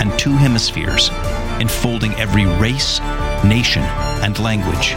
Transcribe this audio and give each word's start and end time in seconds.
and 0.00 0.16
two 0.18 0.32
hemispheres, 0.32 1.10
enfolding 1.60 2.12
every 2.14 2.46
race, 2.46 3.00
nation, 3.44 3.82
and 4.22 4.38
language, 4.38 4.94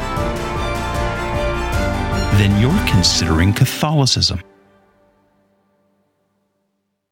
then 2.40 2.62
you're 2.62 2.88
considering 2.88 3.54
Catholicism. 3.54 4.40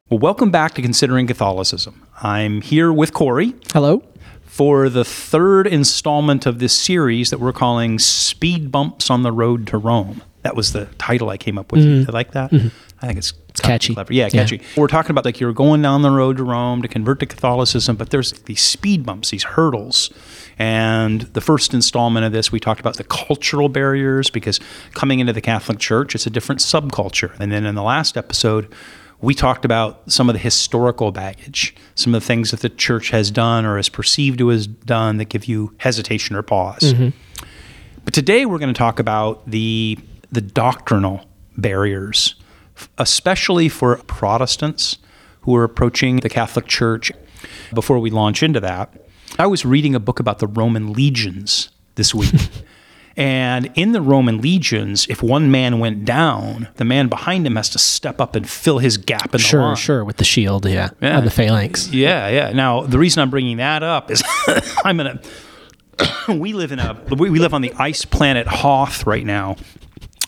Well, 0.09 0.19
welcome 0.19 0.51
back 0.51 0.73
to 0.75 0.81
Considering 0.81 1.27
Catholicism. 1.27 2.05
I'm 2.21 2.61
here 2.61 2.91
with 2.93 3.13
Cory 3.13 3.55
Hello. 3.71 4.03
for 4.43 4.89
the 4.89 5.03
third 5.05 5.65
installment 5.65 6.45
of 6.45 6.59
this 6.59 6.73
series 6.73 7.31
that 7.31 7.39
we're 7.39 7.53
calling 7.53 7.97
Speed 7.99 8.71
Bumps 8.71 9.09
on 9.09 9.23
the 9.23 9.31
Road 9.31 9.65
to 9.67 9.77
Rome. 9.77 10.21
That 10.43 10.55
was 10.55 10.73
the 10.73 10.85
title 10.97 11.29
I 11.29 11.37
came 11.37 11.57
up 11.57 11.71
with. 11.71 11.83
Mm-hmm. 11.83 12.11
I 12.11 12.13
like 12.13 12.31
that. 12.33 12.51
Mm-hmm. 12.51 12.67
I 13.03 13.07
think 13.07 13.19
it's, 13.19 13.33
it's 13.49 13.59
catchy. 13.59 13.93
Clever. 13.93 14.13
Yeah, 14.13 14.29
Yeah. 14.31 14.43
catchy. 14.43 14.61
We're 14.77 14.87
talking 14.87 15.11
about 15.11 15.25
like 15.25 15.41
you're 15.41 15.51
going 15.51 15.81
down 15.81 16.03
the 16.03 16.09
road 16.09 16.37
to 16.37 16.43
Rome 16.43 16.81
to 16.81 16.87
convert 16.87 17.19
to 17.19 17.25
Catholicism, 17.25 17.97
but 17.97 18.11
there's 18.11 18.31
these 18.43 18.61
speed 18.61 19.05
bumps, 19.05 19.31
these 19.31 19.43
hurdles. 19.43 20.09
And 20.57 21.21
the 21.33 21.41
first 21.41 21.73
installment 21.73 22.25
of 22.25 22.31
this, 22.31 22.49
we 22.49 22.61
talked 22.61 22.79
about 22.79 22.95
the 22.95 23.03
cultural 23.03 23.67
barriers 23.67 24.29
because 24.29 24.57
coming 24.93 25.19
into 25.19 25.33
the 25.33 25.41
Catholic 25.41 25.79
Church, 25.79 26.15
it's 26.15 26.25
a 26.25 26.29
different 26.29 26.61
subculture. 26.61 27.37
And 27.41 27.51
then 27.51 27.65
in 27.65 27.75
the 27.75 27.83
last 27.83 28.15
episode, 28.15 28.73
we 29.19 29.33
talked 29.33 29.65
about 29.65 30.09
some 30.09 30.29
of 30.29 30.33
the 30.33 30.39
historical 30.39 31.11
baggage, 31.11 31.75
some 31.95 32.15
of 32.15 32.21
the 32.21 32.25
things 32.25 32.51
that 32.51 32.61
the 32.61 32.69
church 32.69 33.09
has 33.09 33.31
done 33.31 33.65
or 33.65 33.77
is 33.77 33.89
perceived 33.89 34.37
to 34.37 34.47
has 34.47 34.65
done 34.65 35.17
that 35.17 35.25
give 35.25 35.43
you 35.43 35.73
hesitation 35.79 36.37
or 36.37 36.41
pause. 36.41 36.93
Mm-hmm. 36.93 37.09
But 38.05 38.13
today 38.13 38.45
we're 38.45 38.59
going 38.59 38.73
to 38.73 38.77
talk 38.77 38.99
about 38.99 39.49
the 39.49 39.97
the 40.31 40.41
doctrinal 40.41 41.25
barriers, 41.57 42.35
especially 42.97 43.69
for 43.69 43.97
Protestants 43.97 44.97
who 45.41 45.55
are 45.55 45.63
approaching 45.63 46.17
the 46.17 46.29
Catholic 46.29 46.67
Church. 46.67 47.11
Before 47.73 47.99
we 47.99 48.09
launch 48.09 48.41
into 48.43 48.59
that, 48.61 48.93
I 49.37 49.47
was 49.47 49.65
reading 49.65 49.95
a 49.95 49.99
book 49.99 50.19
about 50.19 50.39
the 50.39 50.47
Roman 50.47 50.93
legions 50.93 51.69
this 51.95 52.13
week. 52.15 52.33
And 53.15 53.69
in 53.75 53.91
the 53.91 54.01
Roman 54.01 54.41
legions, 54.41 55.05
if 55.07 55.21
one 55.21 55.51
man 55.51 55.77
went 55.77 56.03
down, 56.03 56.69
the 56.77 56.83
man 56.83 57.09
behind 57.09 57.45
him 57.45 57.57
has 57.57 57.69
to 57.69 57.77
step 57.77 58.19
up 58.19 58.35
and 58.35 58.49
fill 58.49 58.79
his 58.79 58.97
gap 58.97 59.25
in 59.25 59.31
the 59.33 59.37
Sure, 59.37 59.61
line. 59.61 59.75
sure. 59.75 60.03
With 60.03 60.17
the 60.17 60.23
shield, 60.23 60.65
yeah. 60.65 60.89
Yeah. 60.99 61.19
The 61.21 61.29
phalanx. 61.29 61.89
Yeah, 61.89 62.27
yeah. 62.29 62.53
Now 62.53 62.81
the 62.81 62.97
reason 62.97 63.21
I'm 63.21 63.29
bringing 63.29 63.57
that 63.57 63.83
up 63.83 64.09
is 64.09 64.23
I'm 64.83 64.97
going 64.97 65.19
to 66.27 66.33
we 66.39 66.53
live 66.53 66.71
in 66.71 66.79
a 66.79 66.99
we 67.15 67.37
live 67.37 67.53
on 67.53 67.61
the 67.61 67.71
ice 67.73 68.03
planet 68.03 68.47
Hoth 68.47 69.05
right 69.05 69.23
now 69.25 69.57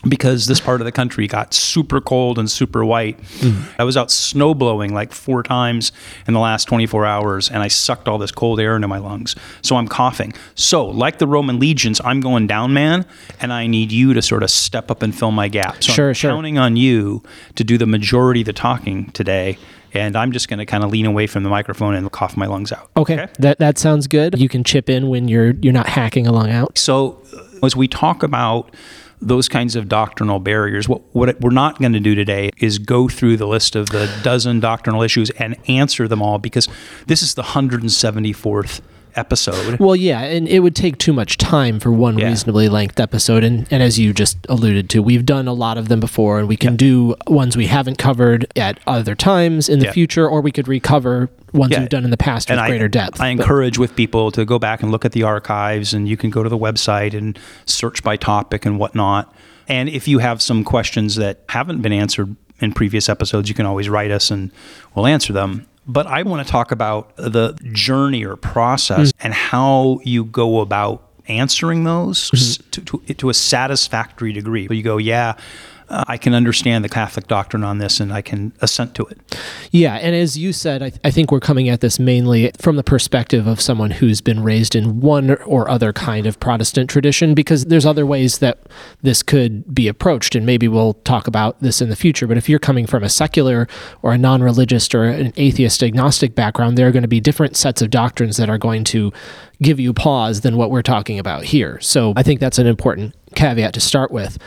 because 0.07 0.45
this 0.47 0.59
part 0.59 0.81
of 0.81 0.85
the 0.85 0.91
country 0.91 1.27
got 1.27 1.53
super 1.53 1.99
cold 2.01 2.37
and 2.39 2.49
super 2.49 2.85
white. 2.85 3.19
I 3.79 3.83
was 3.83 3.97
out 3.97 4.11
snow 4.11 4.53
blowing 4.53 4.93
like 4.93 5.11
four 5.13 5.43
times 5.43 5.91
in 6.27 6.33
the 6.33 6.39
last 6.39 6.65
24 6.65 7.05
hours 7.05 7.49
and 7.49 7.61
I 7.63 7.67
sucked 7.67 8.07
all 8.07 8.17
this 8.17 8.31
cold 8.31 8.59
air 8.59 8.75
into 8.75 8.87
my 8.87 8.97
lungs. 8.99 9.35
So 9.61 9.75
I'm 9.77 9.87
coughing. 9.87 10.33
So, 10.55 10.85
like 10.85 11.17
the 11.17 11.27
Roman 11.27 11.59
legions, 11.59 11.99
I'm 12.03 12.21
going 12.21 12.47
down, 12.47 12.73
man, 12.73 13.05
and 13.39 13.51
I 13.51 13.67
need 13.67 13.91
you 13.91 14.13
to 14.13 14.21
sort 14.21 14.43
of 14.43 14.49
step 14.51 14.91
up 14.91 15.01
and 15.01 15.13
fill 15.17 15.31
my 15.31 15.47
gap. 15.47 15.83
So 15.83 15.91
Sure, 15.93 16.07
I'm 16.09 16.13
sure. 16.13 16.31
counting 16.31 16.57
on 16.57 16.75
you 16.75 17.23
to 17.55 17.63
do 17.63 17.77
the 17.77 17.85
majority 17.87 18.41
of 18.41 18.45
the 18.45 18.53
talking 18.53 19.09
today. 19.11 19.57
And 19.93 20.17
I'm 20.17 20.33
just 20.33 20.49
going 20.49 20.59
to 20.59 20.65
kind 20.65 20.83
of 20.83 20.91
lean 20.91 21.05
away 21.05 21.25
from 21.25 21.43
the 21.43 21.49
microphone 21.49 21.95
and 21.95 22.11
cough 22.11 22.35
my 22.35 22.47
lungs 22.47 22.73
out. 22.73 22.89
Okay. 22.97 23.27
That 23.39 23.59
that 23.59 23.77
sounds 23.77 24.07
good. 24.07 24.37
You 24.37 24.49
can 24.49 24.61
chip 24.65 24.89
in 24.89 25.07
when 25.07 25.29
you're 25.29 25.51
you're 25.61 25.71
not 25.71 25.87
hacking 25.87 26.27
along 26.27 26.51
out. 26.51 26.77
So, 26.77 27.21
uh, 27.33 27.65
as 27.65 27.77
we 27.77 27.87
talk 27.87 28.21
about 28.21 28.73
those 29.25 29.49
kinds 29.49 29.75
of 29.75 29.89
doctrinal 29.89 30.39
barriers, 30.39 30.87
what, 30.87 31.01
what 31.13 31.41
we're 31.41 31.49
not 31.49 31.79
going 31.79 31.93
to 31.93 31.99
do 31.99 32.13
today 32.13 32.51
is 32.57 32.77
go 32.77 33.09
through 33.09 33.37
the 33.37 33.47
list 33.47 33.75
of 33.75 33.89
the 33.89 34.07
dozen 34.23 34.59
doctrinal 34.59 35.01
issues 35.01 35.31
and 35.31 35.57
answer 35.67 36.07
them 36.07 36.21
all 36.21 36.37
because 36.37 36.69
this 37.07 37.23
is 37.23 37.33
the 37.33 37.41
174th 37.41 38.81
episode. 39.15 39.79
Well, 39.79 39.95
yeah, 39.95 40.21
and 40.21 40.47
it 40.47 40.59
would 40.59 40.75
take 40.75 40.97
too 40.97 41.13
much 41.13 41.37
time 41.37 41.79
for 41.79 41.91
one 41.91 42.17
Yeah. 42.17 42.27
reasonably 42.27 42.69
length 42.69 42.99
episode. 42.99 43.43
And, 43.43 43.67
and 43.71 43.81
as 43.83 43.97
you 43.99 44.13
just 44.13 44.37
alluded 44.49 44.89
to, 44.91 45.01
we've 45.01 45.25
done 45.25 45.47
a 45.47 45.53
lot 45.53 45.77
of 45.77 45.87
them 45.87 45.99
before, 45.99 46.39
and 46.39 46.47
we 46.47 46.57
can 46.57 46.75
do 46.75 47.15
ones 47.27 47.55
we 47.57 47.67
haven't 47.67 47.97
covered 47.97 48.45
at 48.55 48.79
other 48.87 49.15
times 49.15 49.69
in 49.69 49.79
the 49.79 49.85
Yeah. 49.85 49.91
future, 49.91 50.27
or 50.27 50.41
we 50.41 50.51
could 50.51 50.67
recover 50.67 51.29
ones 51.53 51.71
Yeah. 51.71 51.79
we've 51.81 51.89
done 51.89 52.03
in 52.03 52.09
the 52.11 52.17
past 52.17 52.49
with 52.49 52.59
I, 52.59 52.67
greater 52.67 52.87
depth. 52.87 53.19
I 53.21 53.33
But- 53.35 53.41
encourage 53.43 53.77
with 53.77 53.95
people 53.95 54.31
to 54.31 54.43
go 54.45 54.59
back 54.59 54.83
and 54.83 54.91
look 54.91 55.05
at 55.05 55.13
the 55.13 55.23
archives, 55.23 55.93
and 55.93 56.07
you 56.07 56.17
can 56.17 56.29
go 56.29 56.43
to 56.43 56.49
the 56.49 56.57
website 56.57 57.13
and 57.17 57.37
search 57.65 58.03
by 58.03 58.17
topic 58.17 58.65
and 58.65 58.77
whatnot. 58.79 59.33
And 59.67 59.89
if 59.89 60.07
you 60.07 60.19
have 60.19 60.41
some 60.41 60.63
questions 60.63 61.15
that 61.15 61.39
haven't 61.49 61.81
been 61.81 61.93
answered 61.93 62.35
in 62.59 62.71
previous 62.71 63.09
episodes, 63.09 63.49
you 63.49 63.55
can 63.55 63.65
always 63.65 63.89
write 63.89 64.11
us 64.11 64.29
and 64.31 64.51
we'll 64.93 65.07
answer 65.07 65.33
them. 65.33 65.65
But 65.87 66.07
I 66.07 66.23
want 66.23 66.45
to 66.45 66.51
talk 66.51 66.71
about 66.71 67.15
the 67.15 67.57
journey 67.71 68.25
or 68.25 68.35
process 68.35 69.11
mm. 69.11 69.15
and 69.19 69.33
how 69.33 69.99
you 70.03 70.25
go 70.25 70.61
about 70.61 71.01
answering 71.27 71.83
those 71.83 72.31
s- 72.33 72.57
to, 72.71 72.81
to, 72.81 73.13
to 73.13 73.29
a 73.29 73.33
satisfactory 73.33 74.33
degree. 74.33 74.67
You 74.69 74.83
go, 74.83 74.97
yeah, 74.97 75.35
uh, 75.89 76.03
I 76.07 76.17
can 76.17 76.33
understand 76.33 76.83
the 76.83 76.89
Catholic 76.89 77.27
doctrine 77.27 77.63
on 77.63 77.77
this 77.77 77.99
and 77.99 78.11
I 78.11 78.21
can 78.21 78.53
assent 78.61 78.95
to 78.95 79.05
it. 79.05 79.19
Yeah, 79.71 79.95
and 79.95 80.15
as 80.15 80.37
you 80.37 80.53
said, 80.53 80.81
I, 80.81 80.91
I 81.03 81.11
think 81.11 81.31
we're 81.31 81.39
coming 81.39 81.69
at 81.69 81.81
this 81.81 81.99
mainly 81.99 82.51
from 82.59 82.75
the 82.75 82.83
perspective 82.83 83.47
of 83.47 83.61
someone 83.61 83.91
who's 83.91 84.21
been 84.21 84.43
raised 84.43 84.75
in 84.75 85.01
one 85.01 85.35
or 85.43 85.69
other 85.69 85.93
kind 85.93 86.25
of 86.25 86.39
Protestant 86.39 86.89
tradition, 86.89 87.33
because 87.33 87.65
there's 87.65 87.85
other 87.85 88.05
ways 88.05 88.39
that 88.39 88.59
this 89.01 89.21
could 89.21 89.73
be 89.73 89.87
approached, 89.87 90.35
and 90.35 90.45
maybe 90.45 90.67
we'll 90.67 90.93
talk 90.93 91.27
about 91.27 91.59
this 91.59 91.81
in 91.81 91.89
the 91.89 91.95
future. 91.95 92.27
But 92.27 92.37
if 92.37 92.49
you're 92.49 92.59
coming 92.59 92.87
from 92.87 93.03
a 93.03 93.09
secular 93.09 93.67
or 94.01 94.13
a 94.13 94.17
non 94.17 94.41
religious 94.41 94.93
or 94.93 95.03
an 95.03 95.33
atheist 95.37 95.83
agnostic 95.83 96.35
background, 96.35 96.77
there 96.77 96.87
are 96.87 96.91
going 96.91 97.03
to 97.03 97.07
be 97.07 97.19
different 97.19 97.55
sets 97.57 97.81
of 97.81 97.89
doctrines 97.89 98.37
that 98.37 98.49
are 98.49 98.57
going 98.57 98.83
to 98.85 99.11
give 99.61 99.79
you 99.79 99.93
pause 99.93 100.41
than 100.41 100.57
what 100.57 100.71
we're 100.71 100.81
talking 100.81 101.19
about 101.19 101.43
here. 101.43 101.79
So 101.81 102.13
I 102.15 102.23
think 102.23 102.39
that's 102.39 102.59
an 102.59 102.67
important 102.67 103.15
caveat 103.35 103.73
to 103.73 103.79
start 103.79 104.11
with. 104.11 104.37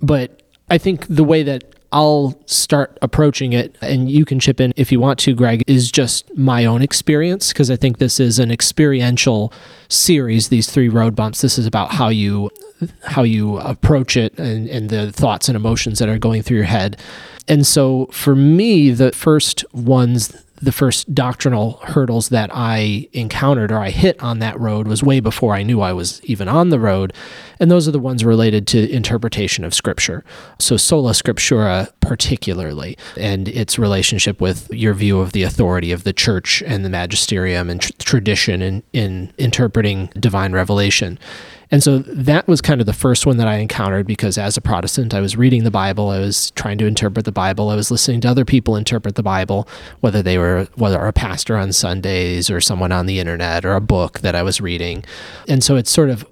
But 0.00 0.41
I 0.72 0.78
think 0.78 1.06
the 1.06 1.22
way 1.22 1.42
that 1.42 1.64
I'll 1.92 2.34
start 2.46 2.98
approaching 3.02 3.52
it, 3.52 3.76
and 3.82 4.10
you 4.10 4.24
can 4.24 4.40
chip 4.40 4.58
in 4.58 4.72
if 4.74 4.90
you 4.90 4.98
want 4.98 5.18
to, 5.18 5.34
Greg, 5.34 5.62
is 5.66 5.92
just 5.92 6.34
my 6.34 6.64
own 6.64 6.80
experience 6.80 7.52
because 7.52 7.70
I 7.70 7.76
think 7.76 7.98
this 7.98 8.18
is 8.18 8.38
an 8.38 8.50
experiential 8.50 9.52
series. 9.90 10.48
These 10.48 10.70
three 10.70 10.88
road 10.88 11.14
bumps. 11.14 11.42
This 11.42 11.58
is 11.58 11.66
about 11.66 11.92
how 11.92 12.08
you 12.08 12.50
how 13.04 13.22
you 13.22 13.58
approach 13.58 14.16
it 14.16 14.38
and, 14.38 14.66
and 14.70 14.88
the 14.88 15.12
thoughts 15.12 15.46
and 15.46 15.56
emotions 15.56 15.98
that 15.98 16.08
are 16.08 16.18
going 16.18 16.40
through 16.40 16.56
your 16.56 16.64
head. 16.64 16.98
And 17.46 17.66
so 17.66 18.06
for 18.06 18.34
me, 18.34 18.92
the 18.92 19.12
first 19.12 19.66
ones 19.74 20.34
the 20.62 20.72
first 20.72 21.12
doctrinal 21.12 21.80
hurdles 21.82 22.28
that 22.28 22.48
I 22.52 23.08
encountered 23.12 23.72
or 23.72 23.78
I 23.78 23.90
hit 23.90 24.22
on 24.22 24.38
that 24.38 24.58
road 24.60 24.86
was 24.86 25.02
way 25.02 25.18
before 25.18 25.54
I 25.54 25.64
knew 25.64 25.80
I 25.80 25.92
was 25.92 26.22
even 26.22 26.48
on 26.48 26.68
the 26.68 26.78
road. 26.78 27.12
And 27.58 27.68
those 27.68 27.88
are 27.88 27.92
the 27.92 27.98
ones 27.98 28.24
related 28.24 28.68
to 28.68 28.90
interpretation 28.90 29.64
of 29.64 29.74
scripture. 29.74 30.24
So 30.60 30.76
sola 30.76 31.12
scriptura 31.12 31.90
particularly 32.00 32.96
and 33.16 33.48
its 33.48 33.76
relationship 33.76 34.40
with 34.40 34.72
your 34.72 34.94
view 34.94 35.20
of 35.20 35.32
the 35.32 35.42
authority 35.42 35.90
of 35.90 36.04
the 36.04 36.12
church 36.12 36.62
and 36.64 36.84
the 36.84 36.90
magisterium 36.90 37.68
and 37.68 37.80
tr- 37.80 37.92
tradition 37.98 38.62
in, 38.62 38.82
in 38.92 39.32
interpreting 39.38 40.10
divine 40.18 40.52
revelation. 40.52 41.18
And 41.72 41.82
so 41.82 42.00
that 42.00 42.46
was 42.46 42.60
kind 42.60 42.80
of 42.82 42.86
the 42.86 42.92
first 42.92 43.24
one 43.24 43.38
that 43.38 43.48
I 43.48 43.56
encountered 43.56 44.06
because 44.06 44.36
as 44.36 44.58
a 44.58 44.60
Protestant, 44.60 45.14
I 45.14 45.20
was 45.20 45.38
reading 45.38 45.64
the 45.64 45.70
Bible, 45.70 46.10
I 46.10 46.20
was 46.20 46.50
trying 46.50 46.76
to 46.78 46.86
interpret 46.86 47.24
the 47.24 47.32
Bible, 47.32 47.70
I 47.70 47.76
was 47.76 47.90
listening 47.90 48.20
to 48.20 48.28
other 48.28 48.44
people 48.44 48.76
interpret 48.76 49.14
the 49.14 49.22
Bible, 49.22 49.66
whether 50.00 50.22
they 50.22 50.36
were 50.36 50.68
whether 50.74 51.00
a 51.00 51.14
pastor 51.14 51.56
on 51.56 51.72
Sundays 51.72 52.50
or 52.50 52.60
someone 52.60 52.92
on 52.92 53.06
the 53.06 53.18
internet 53.18 53.64
or 53.64 53.72
a 53.72 53.80
book 53.80 54.20
that 54.20 54.34
I 54.34 54.42
was 54.42 54.60
reading. 54.60 55.02
And 55.48 55.64
so 55.64 55.76
it's 55.76 55.90
sort 55.90 56.10
of 56.10 56.26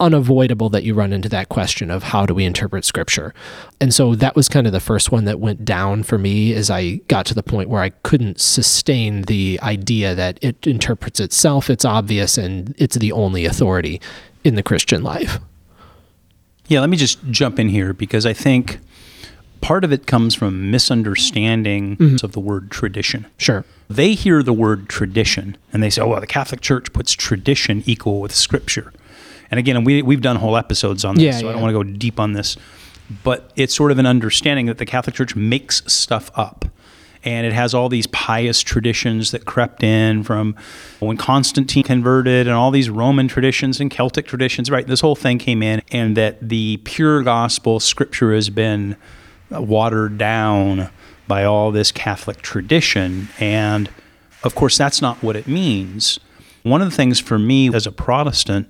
unavoidable 0.00 0.68
that 0.68 0.84
you 0.84 0.94
run 0.94 1.12
into 1.12 1.28
that 1.28 1.48
question 1.48 1.90
of 1.90 2.04
how 2.04 2.24
do 2.24 2.32
we 2.32 2.44
interpret 2.44 2.84
scripture. 2.84 3.34
And 3.80 3.92
so 3.92 4.14
that 4.14 4.36
was 4.36 4.48
kind 4.48 4.66
of 4.66 4.72
the 4.72 4.78
first 4.78 5.10
one 5.10 5.24
that 5.24 5.40
went 5.40 5.64
down 5.64 6.04
for 6.04 6.18
me 6.18 6.54
as 6.54 6.70
I 6.70 7.00
got 7.08 7.26
to 7.26 7.34
the 7.34 7.42
point 7.42 7.68
where 7.68 7.82
I 7.82 7.88
couldn't 7.90 8.40
sustain 8.40 9.22
the 9.22 9.58
idea 9.60 10.14
that 10.14 10.38
it 10.40 10.68
interprets 10.68 11.18
itself, 11.18 11.68
it's 11.68 11.84
obvious 11.84 12.38
and 12.38 12.74
it's 12.78 12.96
the 12.96 13.10
only 13.10 13.44
authority 13.44 14.00
in 14.48 14.56
the 14.56 14.62
Christian 14.62 15.02
life. 15.02 15.38
Yeah, 16.66 16.80
let 16.80 16.90
me 16.90 16.96
just 16.96 17.18
jump 17.30 17.58
in 17.58 17.68
here 17.68 17.92
because 17.92 18.26
I 18.26 18.32
think 18.32 18.80
part 19.60 19.84
of 19.84 19.92
it 19.92 20.06
comes 20.06 20.34
from 20.34 20.70
misunderstanding 20.70 21.96
mm-hmm. 21.96 22.24
of 22.24 22.32
the 22.32 22.40
word 22.40 22.70
tradition. 22.70 23.26
Sure. 23.36 23.64
they 23.88 24.14
hear 24.14 24.42
the 24.42 24.52
word 24.52 24.88
tradition 24.88 25.56
and 25.72 25.82
they 25.82 25.90
say, 25.90 26.02
oh, 26.02 26.08
well, 26.08 26.20
the 26.20 26.26
Catholic 26.26 26.60
Church 26.60 26.92
puts 26.92 27.12
tradition 27.12 27.82
equal 27.86 28.20
with 28.20 28.34
Scripture. 28.34 28.92
And 29.50 29.58
again, 29.58 29.82
we, 29.84 30.02
we've 30.02 30.20
done 30.20 30.36
whole 30.36 30.56
episodes 30.56 31.04
on 31.04 31.14
this, 31.14 31.24
Yeah, 31.24 31.40
so 31.40 31.48
I 31.48 31.52
don't 31.52 31.62
want 31.62 31.70
to 31.74 31.84
go 31.84 31.98
deep 31.98 32.20
on 32.20 32.32
this. 32.34 32.56
But 33.24 33.50
it's 33.56 33.74
sort 33.74 33.90
of 33.90 33.98
an 33.98 34.04
understanding 34.04 34.66
that 34.66 34.76
the 34.76 34.84
Catholic 34.84 35.16
Church 35.16 35.34
makes 35.34 35.82
stuff 35.90 36.30
up. 36.34 36.66
And 37.24 37.46
it 37.46 37.52
has 37.52 37.74
all 37.74 37.88
these 37.88 38.06
pious 38.06 38.62
traditions 38.62 39.32
that 39.32 39.44
crept 39.44 39.82
in 39.82 40.22
from 40.22 40.54
when 41.00 41.16
Constantine 41.16 41.82
converted 41.82 42.46
and 42.46 42.54
all 42.54 42.70
these 42.70 42.88
Roman 42.88 43.26
traditions 43.26 43.80
and 43.80 43.90
Celtic 43.90 44.26
traditions, 44.26 44.70
right? 44.70 44.86
This 44.86 45.00
whole 45.00 45.16
thing 45.16 45.38
came 45.38 45.62
in, 45.62 45.82
and 45.90 46.16
that 46.16 46.48
the 46.48 46.76
pure 46.84 47.22
gospel 47.22 47.80
scripture 47.80 48.32
has 48.34 48.50
been 48.50 48.96
watered 49.50 50.16
down 50.16 50.90
by 51.26 51.44
all 51.44 51.70
this 51.72 51.90
Catholic 51.90 52.40
tradition. 52.40 53.28
And 53.40 53.90
of 54.44 54.54
course, 54.54 54.78
that's 54.78 55.02
not 55.02 55.22
what 55.22 55.36
it 55.36 55.48
means. 55.48 56.20
One 56.62 56.82
of 56.82 56.90
the 56.90 56.96
things 56.96 57.18
for 57.18 57.38
me 57.38 57.74
as 57.74 57.86
a 57.86 57.92
Protestant, 57.92 58.68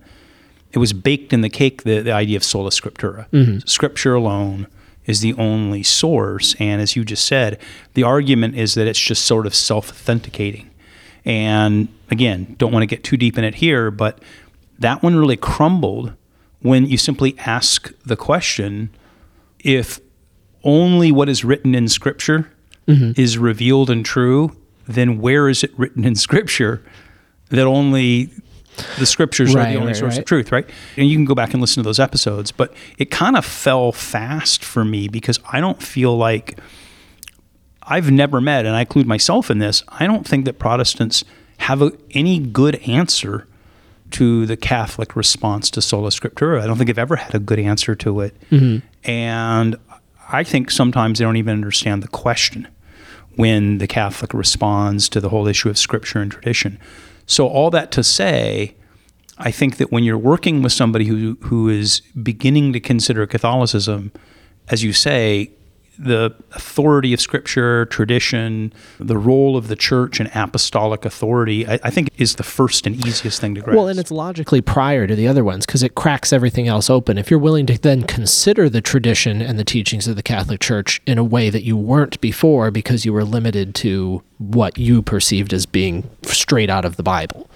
it 0.72 0.78
was 0.78 0.92
baked 0.92 1.32
in 1.32 1.42
the 1.42 1.48
cake 1.48 1.82
the, 1.82 2.00
the 2.00 2.12
idea 2.12 2.36
of 2.36 2.44
sola 2.44 2.70
scriptura. 2.70 3.28
Mm-hmm. 3.30 3.66
Scripture 3.66 4.14
alone 4.14 4.66
is 5.08 5.22
the 5.22 5.34
only 5.34 5.82
source. 5.82 6.54
And 6.60 6.80
as 6.80 6.94
you 6.94 7.04
just 7.04 7.26
said, 7.26 7.58
the 7.94 8.04
argument 8.04 8.54
is 8.54 8.74
that 8.74 8.86
it's 8.86 9.00
just 9.00 9.24
sort 9.24 9.46
of 9.46 9.54
self 9.54 9.90
authenticating. 9.90 10.70
And 11.24 11.88
again, 12.10 12.54
don't 12.58 12.72
want 12.72 12.82
to 12.82 12.86
get 12.86 13.02
too 13.02 13.16
deep 13.16 13.36
in 13.36 13.42
it 13.42 13.56
here, 13.56 13.90
but 13.90 14.20
that 14.78 15.02
one 15.02 15.16
really 15.16 15.36
crumbled 15.36 16.12
when 16.60 16.86
you 16.86 16.98
simply 16.98 17.36
ask 17.38 17.92
the 18.04 18.16
question 18.16 18.90
if 19.60 19.98
only 20.62 21.10
what 21.10 21.28
is 21.28 21.44
written 21.44 21.74
in 21.74 21.88
Scripture 21.88 22.50
mm-hmm. 22.86 23.18
is 23.20 23.38
revealed 23.38 23.90
and 23.90 24.04
true, 24.04 24.56
then 24.86 25.20
where 25.20 25.48
is 25.48 25.64
it 25.64 25.76
written 25.78 26.04
in 26.04 26.14
Scripture 26.14 26.82
that 27.48 27.66
only 27.66 28.30
the 28.98 29.06
Scriptures 29.06 29.54
are 29.54 29.64
the 29.64 29.74
only 29.74 29.88
right, 29.88 29.96
source 29.96 30.14
right. 30.14 30.20
of 30.20 30.24
truth, 30.24 30.52
right? 30.52 30.68
And 30.96 31.08
you 31.08 31.16
can 31.16 31.24
go 31.24 31.34
back 31.34 31.52
and 31.52 31.60
listen 31.60 31.82
to 31.82 31.86
those 31.86 32.00
episodes, 32.00 32.52
but 32.52 32.72
it 32.98 33.10
kind 33.10 33.36
of 33.36 33.44
fell 33.44 33.92
fast 33.92 34.64
for 34.64 34.84
me 34.84 35.08
because 35.08 35.38
I 35.52 35.60
don't 35.60 35.82
feel 35.82 36.16
like 36.16 36.58
I've 37.82 38.10
never 38.10 38.40
met, 38.40 38.66
and 38.66 38.76
I 38.76 38.80
include 38.80 39.06
myself 39.06 39.50
in 39.50 39.58
this, 39.58 39.82
I 39.88 40.06
don't 40.06 40.26
think 40.26 40.44
that 40.44 40.58
Protestants 40.58 41.24
have 41.58 41.82
a, 41.82 41.92
any 42.12 42.38
good 42.38 42.76
answer 42.86 43.46
to 44.12 44.46
the 44.46 44.56
Catholic 44.56 45.16
response 45.16 45.70
to 45.70 45.82
sola 45.82 46.10
scriptura. 46.10 46.62
I 46.62 46.66
don't 46.66 46.76
think 46.76 46.86
they've 46.88 46.98
ever 46.98 47.16
had 47.16 47.34
a 47.34 47.38
good 47.38 47.58
answer 47.58 47.94
to 47.96 48.20
it. 48.20 48.34
Mm-hmm. 48.50 48.86
And 49.10 49.76
I 50.30 50.44
think 50.44 50.70
sometimes 50.70 51.18
they 51.18 51.24
don't 51.24 51.36
even 51.36 51.54
understand 51.54 52.02
the 52.02 52.08
question 52.08 52.68
when 53.36 53.78
the 53.78 53.86
Catholic 53.86 54.34
responds 54.34 55.08
to 55.10 55.20
the 55.20 55.28
whole 55.28 55.46
issue 55.46 55.68
of 55.68 55.78
scripture 55.78 56.20
and 56.20 56.30
tradition. 56.30 56.78
So, 57.28 57.46
all 57.46 57.70
that 57.70 57.92
to 57.92 58.02
say, 58.02 58.74
I 59.36 59.50
think 59.50 59.76
that 59.76 59.92
when 59.92 60.02
you're 60.02 60.18
working 60.18 60.62
with 60.62 60.72
somebody 60.72 61.04
who, 61.04 61.36
who 61.42 61.68
is 61.68 62.00
beginning 62.20 62.72
to 62.72 62.80
consider 62.80 63.26
Catholicism, 63.26 64.12
as 64.68 64.82
you 64.82 64.92
say, 64.94 65.52
the 65.98 66.34
authority 66.52 67.12
of 67.12 67.20
Scripture, 67.20 67.86
tradition, 67.86 68.72
the 69.00 69.18
role 69.18 69.56
of 69.56 69.68
the 69.68 69.76
church 69.76 70.20
and 70.20 70.30
apostolic 70.34 71.04
authority, 71.04 71.66
I, 71.66 71.80
I 71.82 71.90
think 71.90 72.10
is 72.18 72.36
the 72.36 72.42
first 72.44 72.86
and 72.86 72.94
easiest 73.06 73.40
thing 73.40 73.54
to 73.56 73.60
grasp. 73.60 73.76
Well, 73.76 73.88
and 73.88 73.98
it's 73.98 74.10
logically 74.10 74.60
prior 74.60 75.06
to 75.06 75.16
the 75.16 75.26
other 75.26 75.44
ones 75.44 75.66
because 75.66 75.82
it 75.82 75.94
cracks 75.94 76.32
everything 76.32 76.68
else 76.68 76.88
open. 76.88 77.18
If 77.18 77.30
you're 77.30 77.40
willing 77.40 77.66
to 77.66 77.78
then 77.78 78.04
consider 78.04 78.68
the 78.68 78.80
tradition 78.80 79.42
and 79.42 79.58
the 79.58 79.64
teachings 79.64 80.06
of 80.06 80.16
the 80.16 80.22
Catholic 80.22 80.60
Church 80.60 81.00
in 81.06 81.18
a 81.18 81.24
way 81.24 81.50
that 81.50 81.64
you 81.64 81.76
weren't 81.76 82.20
before 82.20 82.70
because 82.70 83.04
you 83.04 83.12
were 83.12 83.24
limited 83.24 83.74
to 83.76 84.22
what 84.38 84.78
you 84.78 85.02
perceived 85.02 85.52
as 85.52 85.66
being 85.66 86.08
straight 86.22 86.70
out 86.70 86.84
of 86.84 86.96
the 86.96 87.02
Bible. 87.02 87.50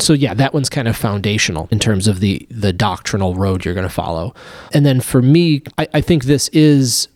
So 0.00 0.12
yeah, 0.12 0.34
that 0.34 0.52
one's 0.52 0.68
kind 0.68 0.88
of 0.88 0.96
foundational 0.96 1.68
in 1.70 1.78
terms 1.78 2.08
of 2.08 2.18
the 2.18 2.46
the 2.50 2.72
doctrinal 2.72 3.36
road 3.36 3.64
you're 3.64 3.74
going 3.74 3.86
to 3.86 3.92
follow. 3.92 4.34
And 4.72 4.84
then 4.84 5.00
for 5.00 5.22
me, 5.22 5.62
I, 5.78 5.86
I 5.94 6.00
think 6.00 6.24
this 6.24 6.48
is 6.48 7.08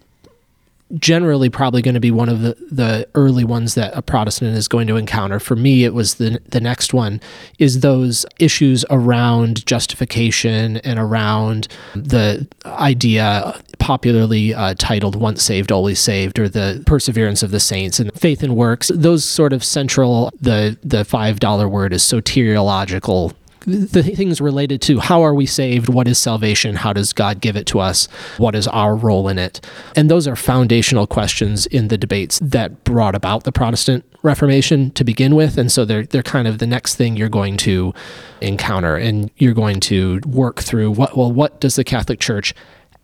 generally 0.96 1.50
probably 1.50 1.82
going 1.82 1.94
to 1.94 2.00
be 2.00 2.10
one 2.10 2.28
of 2.28 2.40
the, 2.40 2.56
the 2.70 3.08
early 3.14 3.44
ones 3.44 3.74
that 3.74 3.96
a 3.96 4.02
Protestant 4.02 4.56
is 4.56 4.68
going 4.68 4.86
to 4.86 4.96
encounter. 4.96 5.38
For 5.38 5.56
me, 5.56 5.84
it 5.84 5.94
was 5.94 6.14
the 6.14 6.40
the 6.48 6.60
next 6.60 6.94
one 6.94 7.20
is 7.58 7.80
those 7.80 8.24
issues 8.38 8.84
around 8.90 9.66
justification 9.66 10.78
and 10.78 10.98
around 10.98 11.68
the 11.94 12.46
idea 12.66 13.60
popularly 13.78 14.54
uh, 14.54 14.74
titled 14.78 15.16
"once 15.16 15.42
saved, 15.42 15.70
always 15.70 16.00
saved" 16.00 16.38
or 16.38 16.48
the 16.48 16.82
perseverance 16.86 17.42
of 17.42 17.50
the 17.50 17.60
saints 17.60 18.00
and 18.00 18.12
faith 18.14 18.42
and 18.42 18.56
works. 18.56 18.90
Those 18.94 19.24
sort 19.24 19.52
of 19.52 19.62
central. 19.62 20.30
The 20.40 20.78
the 20.82 21.04
five 21.04 21.40
dollar 21.40 21.68
word 21.68 21.92
is 21.92 22.02
soteriological 22.02 23.34
the 23.68 24.02
things 24.02 24.40
related 24.40 24.80
to 24.82 24.98
how 24.98 25.22
are 25.22 25.34
we 25.34 25.46
saved, 25.46 25.88
what 25.88 26.08
is 26.08 26.18
salvation, 26.18 26.76
how 26.76 26.92
does 26.92 27.12
God 27.12 27.40
give 27.40 27.56
it 27.56 27.66
to 27.66 27.80
us, 27.80 28.06
what 28.38 28.54
is 28.54 28.66
our 28.68 28.96
role 28.96 29.28
in 29.28 29.38
it. 29.38 29.60
And 29.94 30.10
those 30.10 30.26
are 30.26 30.36
foundational 30.36 31.06
questions 31.06 31.66
in 31.66 31.88
the 31.88 31.98
debates 31.98 32.38
that 32.40 32.84
brought 32.84 33.14
about 33.14 33.44
the 33.44 33.52
Protestant 33.52 34.04
Reformation 34.22 34.90
to 34.92 35.04
begin 35.04 35.34
with. 35.34 35.58
And 35.58 35.70
so 35.70 35.84
they're 35.84 36.04
they're 36.04 36.22
kind 36.22 36.48
of 36.48 36.58
the 36.58 36.66
next 36.66 36.96
thing 36.96 37.16
you're 37.16 37.28
going 37.28 37.56
to 37.58 37.94
encounter 38.40 38.96
and 38.96 39.30
you're 39.36 39.54
going 39.54 39.80
to 39.80 40.20
work 40.26 40.60
through 40.60 40.90
what 40.92 41.16
well, 41.16 41.30
what 41.30 41.60
does 41.60 41.76
the 41.76 41.84
Catholic 41.84 42.18
Church 42.18 42.54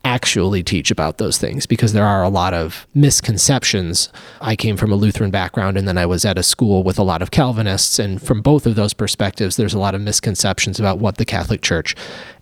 actually 0.05 0.63
teach 0.63 0.91
about 0.91 1.19
those 1.19 1.39
things 1.39 1.67
because 1.67 1.93
there 1.93 2.05
are 2.05 2.23
a 2.23 2.29
lot 2.29 2.55
of 2.55 2.87
misconceptions. 2.95 4.11
I 4.41 4.55
came 4.55 4.77
from 4.77 4.93
a 4.93 4.97
Lutheran 4.97 5.31
background 5.31 5.77
and 5.77 5.89
then 5.89 5.99
I 5.99 6.07
was 6.07 6.25
at 6.25 6.39
a 6.39 6.43
school 6.43 6.83
with 6.83 6.99
a 6.99 7.03
lot 7.03 7.23
of 7.23 7.31
Calvinists. 7.31 7.99
And 7.99 8.21
from 8.23 8.43
both 8.43 8.67
of 8.67 8.75
those 8.75 8.95
perspectives, 8.95 9.57
there's 9.57 9.75
a 9.75 9.79
lot 9.79 9.95
of 9.95 10.01
misconceptions 10.01 10.79
about 10.79 10.99
what 10.99 11.17
the 11.17 11.25
Catholic 11.25 11.63
Church 11.63 11.97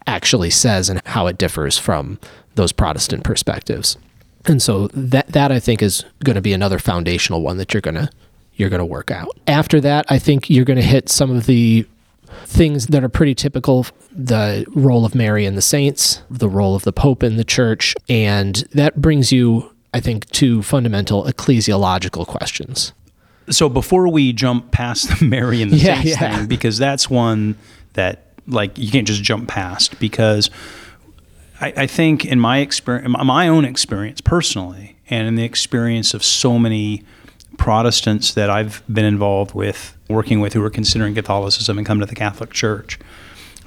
actually 0.07 0.51
says 0.51 0.89
and 0.89 1.01
how 1.07 1.27
it 1.29 1.39
differs 1.39 1.79
from 1.79 2.19
those 2.57 2.73
Protestant 2.73 3.25
perspectives. 3.25 3.97
And 4.45 4.61
so 4.61 4.89
that 4.89 5.29
that 5.29 5.53
I 5.53 5.61
think 5.61 5.83
is 5.83 6.05
going 6.25 6.35
to 6.35 6.43
be 6.43 6.53
another 6.53 6.81
foundational 6.81 7.43
one 7.43 7.59
that 7.59 7.73
you're 7.73 7.81
going 7.81 7.95
to 7.95 8.11
you're 8.55 8.69
going 8.69 8.81
to 8.81 8.85
work 8.85 9.11
out. 9.11 9.29
After 9.47 9.81
that, 9.81 10.05
I 10.09 10.19
think 10.19 10.51
you're 10.51 10.65
going 10.65 10.79
to 10.79 10.83
hit 10.83 11.09
some 11.09 11.31
of 11.31 11.47
the 11.47 11.87
things 12.45 12.87
that 12.89 13.03
are 13.05 13.09
pretty 13.09 13.35
typical 13.35 13.87
the 14.15 14.65
role 14.75 15.05
of 15.05 15.15
Mary 15.15 15.47
and 15.47 15.57
the 15.57 15.63
saints, 15.63 16.23
the 16.31 16.49
role 16.49 16.75
of 16.75 16.83
the 16.83 16.93
Pope 16.93 17.23
in 17.23 17.37
the 17.37 17.45
church, 17.45 17.95
and 18.09 18.57
that 18.73 19.01
brings 19.01 19.33
you, 19.33 19.71
I 19.95 20.01
think, 20.01 20.29
to 20.33 20.63
fundamental 20.63 21.25
ecclesiological 21.25 22.27
questions. 22.27 22.93
so 23.51 23.69
before 23.69 24.09
we 24.09 24.33
jump 24.33 24.71
past 24.71 25.09
the 25.19 25.25
Mary 25.25 25.63
and 25.63 25.71
the 25.73 25.77
Yeah, 25.77 25.95
Saints 26.03 26.21
yeah. 26.21 26.37
thing, 26.39 26.47
because 26.47 26.79
that's 26.79 27.09
one 27.11 27.57
that 27.95 28.27
like 28.47 28.77
you 28.77 28.91
can't 28.91 29.07
just 29.07 29.23
jump 29.23 29.49
past 29.49 29.99
because 30.01 30.51
I, 31.61 31.73
I 31.77 31.87
think 31.87 32.25
in 32.25 32.41
my 32.41 32.59
experience, 32.59 33.09
my 33.25 33.49
own 33.49 33.65
experience 33.65 34.21
personally, 34.21 34.97
and 35.09 35.27
in 35.29 35.35
the 35.37 35.45
experience 35.45 36.13
of 36.15 36.23
so 36.25 36.59
many 36.59 37.03
Protestants 37.59 38.35
that 38.35 38.51
I've 38.51 38.83
been 38.93 39.05
involved 39.05 39.55
with, 39.55 39.97
working 40.13 40.41
with, 40.41 40.53
who 40.53 40.63
are 40.65 40.71
considering 40.71 41.15
Catholicism 41.15 41.79
and 41.79 41.87
come 41.87 42.01
to 42.01 42.07
the 42.07 42.15
Catholic 42.15 42.51
Church, 42.53 42.99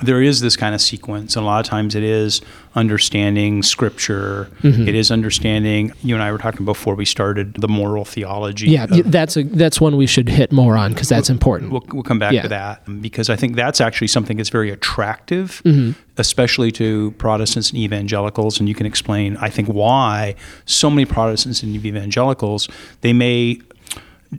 there 0.04 0.22
is 0.22 0.42
this 0.42 0.58
kind 0.58 0.76
of 0.76 0.82
sequence. 0.82 1.38
And 1.38 1.44
a 1.44 1.46
lot 1.46 1.62
of 1.62 1.66
times 1.70 1.96
it 1.96 2.04
is 2.04 2.42
understanding 2.76 3.64
scripture. 3.64 4.50
Mm-hmm. 4.62 4.90
It 4.90 4.94
is 4.96 5.10
understanding, 5.10 5.94
you 6.04 6.14
and 6.16 6.22
I 6.22 6.34
were 6.34 6.38
talking 6.38 6.66
before 6.66 6.96
we 6.96 7.06
started, 7.06 7.54
the 7.54 7.70
moral 7.70 8.04
theology. 8.04 8.68
Yeah, 8.72 8.84
of- 8.92 9.10
that's 9.10 9.38
a 9.38 9.44
that's 9.44 9.80
one 9.80 9.96
we 9.96 10.06
should 10.06 10.28
hit 10.28 10.52
more 10.52 10.76
on 10.76 10.92
because 10.94 11.08
that's 11.08 11.30
important. 11.30 11.72
We'll, 11.72 11.86
we'll 11.94 12.04
come 12.04 12.20
back 12.20 12.34
Yeah. 12.34 12.42
to 12.42 12.48
that 12.50 13.02
because 13.02 13.30
I 13.30 13.38
think 13.38 13.56
that's 13.56 13.80
actually 13.80 14.08
something 14.08 14.36
that's 14.36 14.50
very 14.50 14.70
attractive, 14.70 15.62
Mm-hmm. 15.64 15.92
especially 16.18 16.72
to 16.74 17.12
Protestants 17.12 17.70
and 17.70 17.80
evangelicals. 17.80 18.60
And 18.60 18.68
you 18.68 18.76
can 18.76 18.86
explain, 18.86 19.38
I 19.38 19.50
think, 19.50 19.70
why 19.70 20.36
so 20.66 20.90
many 20.90 21.06
Protestants 21.06 21.64
and 21.64 21.74
evangelicals 21.74 22.68
they 23.00 23.14
may 23.14 23.60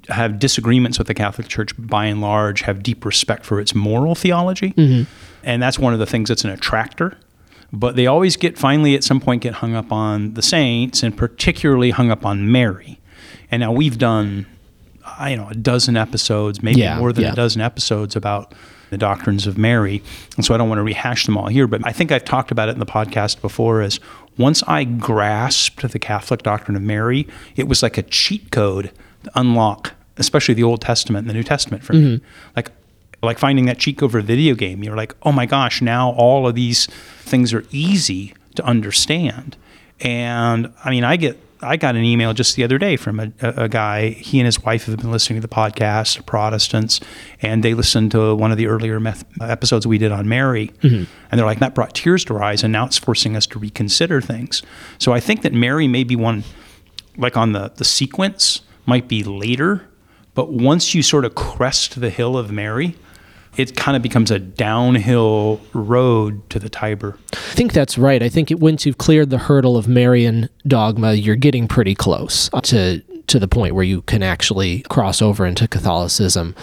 have 0.08 0.38
disagreements 0.38 0.98
with 0.98 1.06
the 1.06 1.14
Catholic 1.14 1.48
Church 1.48 1.70
by 1.78 2.06
and 2.06 2.20
large, 2.20 2.62
have 2.62 2.82
deep 2.82 3.04
respect 3.04 3.44
for 3.44 3.60
its 3.60 3.74
moral 3.74 4.14
theology, 4.14 4.72
Mm-hmm. 4.72 5.10
and 5.44 5.62
that's 5.62 5.78
one 5.78 5.92
of 5.92 5.98
the 5.98 6.06
things 6.06 6.28
that's 6.28 6.44
an 6.44 6.50
attractor. 6.50 7.16
But 7.72 7.96
they 7.96 8.06
always 8.06 8.36
get 8.36 8.56
finally 8.58 8.94
at 8.94 9.02
some 9.04 9.20
point 9.20 9.42
get 9.42 9.54
hung 9.54 9.74
up 9.74 9.90
on 9.92 10.34
the 10.34 10.42
saints, 10.42 11.02
and 11.02 11.16
particularly 11.16 11.90
hung 11.90 12.10
up 12.10 12.24
on 12.24 12.50
Mary. 12.50 13.00
And 13.50 13.60
now 13.60 13.72
we've 13.72 13.98
done, 13.98 14.46
I 15.04 15.30
you 15.30 15.36
know, 15.36 15.48
a 15.48 15.54
dozen 15.54 15.96
episodes, 15.96 16.62
maybe 16.62 16.80
Yeah, 16.80 16.98
more 16.98 17.12
than 17.12 17.24
yeah. 17.24 17.32
a 17.32 17.36
dozen 17.36 17.60
episodes 17.62 18.14
about 18.16 18.54
the 18.90 18.98
doctrines 18.98 19.48
of 19.48 19.58
Mary. 19.58 20.00
And 20.36 20.44
so 20.44 20.54
I 20.54 20.56
don't 20.58 20.68
want 20.68 20.78
to 20.78 20.84
rehash 20.84 21.26
them 21.26 21.36
all 21.36 21.48
here, 21.48 21.66
but 21.66 21.80
I 21.84 21.90
think 21.92 22.12
I've 22.12 22.24
talked 22.24 22.52
about 22.52 22.68
it 22.68 22.72
in 22.72 22.78
the 22.78 22.86
podcast 22.86 23.40
before 23.40 23.82
as 23.82 23.98
once 24.38 24.62
I 24.68 24.84
grasped 24.84 25.82
the 25.90 25.98
Catholic 25.98 26.42
doctrine 26.44 26.76
of 26.76 26.82
Mary, 26.82 27.26
it 27.56 27.66
was 27.66 27.82
like 27.82 27.98
a 27.98 28.02
cheat 28.02 28.52
code 28.52 28.92
unlock, 29.34 29.94
especially 30.16 30.54
the 30.54 30.62
Old 30.62 30.80
Testament 30.80 31.24
and 31.24 31.30
the 31.30 31.34
New 31.34 31.42
Testament 31.42 31.82
for 31.82 31.92
me. 31.94 32.20
Like 32.54 32.70
like 33.22 33.38
finding 33.38 33.66
that 33.66 33.78
cheat 33.78 33.98
code 33.98 34.12
for 34.12 34.18
a 34.18 34.22
video 34.22 34.54
game. 34.54 34.84
You're 34.84 34.96
like, 34.96 35.14
oh 35.22 35.32
my 35.32 35.46
gosh, 35.46 35.82
now 35.82 36.10
all 36.12 36.46
of 36.46 36.54
these 36.54 36.86
things 37.20 37.52
are 37.52 37.64
easy 37.70 38.34
to 38.54 38.64
understand. 38.64 39.56
And 40.00 40.72
I 40.84 40.90
mean, 40.90 41.04
I 41.04 41.16
get 41.16 41.38
I 41.62 41.76
got 41.76 41.96
an 41.96 42.04
email 42.04 42.34
just 42.34 42.54
the 42.54 42.64
other 42.64 42.78
day 42.78 42.96
from 42.96 43.18
a, 43.18 43.32
a, 43.40 43.64
a, 43.64 43.68
guy. 43.68 44.10
He 44.10 44.38
and 44.38 44.46
his 44.46 44.62
wife 44.62 44.84
have 44.84 44.98
been 44.98 45.10
listening 45.10 45.40
to 45.40 45.46
the 45.46 45.52
podcast, 45.52 46.26
Protestants, 46.26 47.00
and 47.40 47.62
they 47.62 47.72
listened 47.72 48.12
to 48.12 48.34
one 48.34 48.52
of 48.52 48.58
the 48.58 48.66
earlier 48.66 49.00
meth- 49.00 49.24
episodes 49.40 49.86
we 49.86 49.96
did 49.96 50.12
on 50.12 50.28
Mary. 50.28 50.70
Mm-hmm. 50.82 51.04
And 51.30 51.38
they're 51.38 51.46
like, 51.46 51.60
that 51.60 51.74
brought 51.74 51.94
tears 51.94 52.24
to 52.26 52.34
our 52.34 52.42
eyes, 52.42 52.62
and 52.62 52.72
now 52.72 52.84
it's 52.84 52.98
forcing 52.98 53.36
us 53.36 53.46
to 53.48 53.58
reconsider 53.58 54.20
things. 54.20 54.62
So 54.98 55.12
I 55.12 55.20
think 55.20 55.42
that 55.42 55.54
Mary 55.54 55.88
may 55.88 56.04
be 56.04 56.14
one, 56.14 56.44
like 57.16 57.38
on 57.38 57.52
the, 57.52 57.72
the 57.74 57.84
sequence, 57.84 58.60
might 58.86 59.08
be 59.08 59.22
later, 59.24 59.86
but 60.34 60.52
once 60.52 60.94
you 60.94 61.02
sort 61.02 61.24
of 61.24 61.34
crest 61.34 62.00
the 62.00 62.10
hill 62.10 62.36
of 62.36 62.50
Mary, 62.50 62.96
it 63.56 63.74
kind 63.74 63.96
of 63.96 64.02
becomes 64.02 64.30
a 64.30 64.38
downhill 64.38 65.60
road 65.72 66.48
to 66.50 66.58
the 66.58 66.68
Tiber. 66.68 67.18
I 67.32 67.36
think 67.36 67.72
that's 67.72 67.96
right. 67.96 68.22
I 68.22 68.28
think 68.28 68.50
it, 68.50 68.60
once 68.60 68.84
you've 68.84 68.98
cleared 68.98 69.30
the 69.30 69.38
hurdle 69.38 69.76
of 69.76 69.88
Marian 69.88 70.48
dogma, 70.66 71.14
you're 71.14 71.36
getting 71.36 71.66
pretty 71.68 71.94
close 71.94 72.50
to 72.64 73.02
to 73.28 73.38
the 73.40 73.48
point 73.48 73.74
where 73.74 73.82
you 73.82 74.02
can 74.02 74.22
actually 74.22 74.82
cross 74.82 75.20
over 75.20 75.44
into 75.44 75.66
Catholicism. 75.66 76.54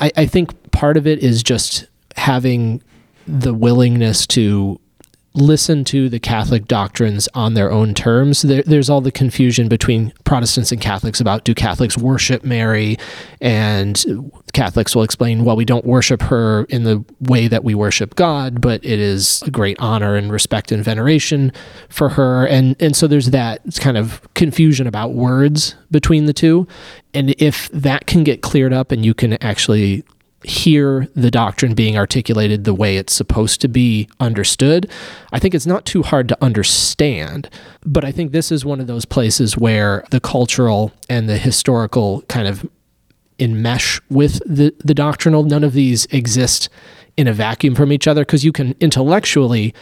I, 0.00 0.10
I 0.16 0.26
think 0.26 0.72
part 0.72 0.96
of 0.96 1.06
it 1.06 1.20
is 1.20 1.44
just 1.44 1.86
having 2.16 2.82
the 3.28 3.54
willingness 3.54 4.26
to 4.28 4.80
listen 5.40 5.84
to 5.84 6.08
the 6.08 6.20
Catholic 6.20 6.66
doctrines 6.66 7.28
on 7.34 7.54
their 7.54 7.70
own 7.70 7.94
terms. 7.94 8.42
There, 8.42 8.62
there's 8.62 8.90
all 8.90 9.00
the 9.00 9.12
confusion 9.12 9.68
between 9.68 10.12
Protestants 10.24 10.72
and 10.72 10.80
Catholics 10.80 11.20
about 11.20 11.44
do 11.44 11.54
Catholics 11.54 11.96
worship 11.96 12.44
Mary, 12.44 12.96
and 13.40 14.34
Catholics 14.52 14.94
will 14.94 15.02
explain, 15.02 15.44
well, 15.44 15.56
we 15.56 15.64
don't 15.64 15.84
worship 15.84 16.22
her 16.22 16.64
in 16.64 16.84
the 16.84 17.04
way 17.20 17.48
that 17.48 17.64
we 17.64 17.74
worship 17.74 18.14
God, 18.14 18.60
but 18.60 18.84
it 18.84 18.98
is 18.98 19.42
a 19.42 19.50
great 19.50 19.78
honor 19.80 20.16
and 20.16 20.32
respect 20.32 20.72
and 20.72 20.82
veneration 20.84 21.52
for 21.88 22.10
her, 22.10 22.46
and 22.46 22.76
and 22.80 22.96
so 22.96 23.06
there's 23.06 23.30
that 23.30 23.60
kind 23.80 23.96
of 23.96 24.22
confusion 24.34 24.86
about 24.86 25.12
words 25.14 25.74
between 25.90 26.26
the 26.26 26.32
two, 26.32 26.66
and 27.14 27.34
if 27.38 27.68
that 27.70 28.06
can 28.06 28.24
get 28.24 28.42
cleared 28.42 28.72
up 28.72 28.92
and 28.92 29.04
you 29.04 29.14
can 29.14 29.34
actually 29.42 30.04
hear 30.44 31.08
the 31.14 31.30
doctrine 31.30 31.74
being 31.74 31.96
articulated 31.96 32.64
the 32.64 32.74
way 32.74 32.96
it's 32.96 33.14
supposed 33.14 33.60
to 33.60 33.68
be 33.68 34.08
understood, 34.20 34.90
I 35.32 35.38
think 35.38 35.54
it's 35.54 35.66
not 35.66 35.84
too 35.84 36.02
hard 36.02 36.28
to 36.28 36.38
understand. 36.42 37.50
But 37.84 38.04
I 38.04 38.12
think 38.12 38.32
this 38.32 38.52
is 38.52 38.64
one 38.64 38.80
of 38.80 38.86
those 38.86 39.04
places 39.04 39.56
where 39.56 40.04
the 40.10 40.20
cultural 40.20 40.92
and 41.08 41.28
the 41.28 41.38
historical 41.38 42.22
kind 42.22 42.46
of 42.46 42.68
enmesh 43.38 44.00
with 44.10 44.40
the, 44.46 44.74
the 44.84 44.94
doctrinal. 44.94 45.42
None 45.42 45.64
of 45.64 45.72
these 45.72 46.06
exist 46.06 46.68
in 47.16 47.26
a 47.26 47.32
vacuum 47.32 47.74
from 47.74 47.92
each 47.92 48.06
other 48.06 48.22
because 48.22 48.44
you 48.44 48.52
can 48.52 48.74
intellectually 48.80 49.74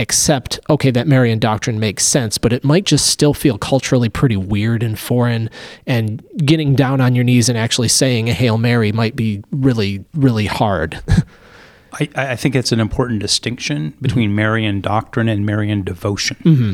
accept, 0.00 0.60
okay, 0.70 0.90
that 0.90 1.06
Marian 1.06 1.38
doctrine 1.38 1.80
makes 1.80 2.04
sense, 2.04 2.38
but 2.38 2.52
it 2.52 2.64
might 2.64 2.84
just 2.84 3.06
still 3.06 3.34
feel 3.34 3.58
culturally 3.58 4.08
pretty 4.08 4.36
weird 4.36 4.82
and 4.82 4.98
foreign. 4.98 5.50
And 5.86 6.24
getting 6.36 6.74
down 6.74 7.00
on 7.00 7.14
your 7.14 7.24
knees 7.24 7.48
and 7.48 7.58
actually 7.58 7.88
saying 7.88 8.28
a 8.28 8.32
Hail 8.32 8.58
Mary 8.58 8.92
might 8.92 9.16
be 9.16 9.42
really, 9.50 10.04
really 10.14 10.46
hard. 10.46 11.00
I, 11.92 12.08
I, 12.14 12.36
think 12.36 12.54
it's 12.54 12.70
an 12.70 12.80
important 12.80 13.20
distinction 13.20 13.94
between 14.00 14.28
mm-hmm. 14.28 14.36
Marian 14.36 14.80
doctrine 14.80 15.28
and 15.28 15.44
Marian 15.44 15.82
devotion. 15.82 16.36
Mm-hmm. 16.44 16.72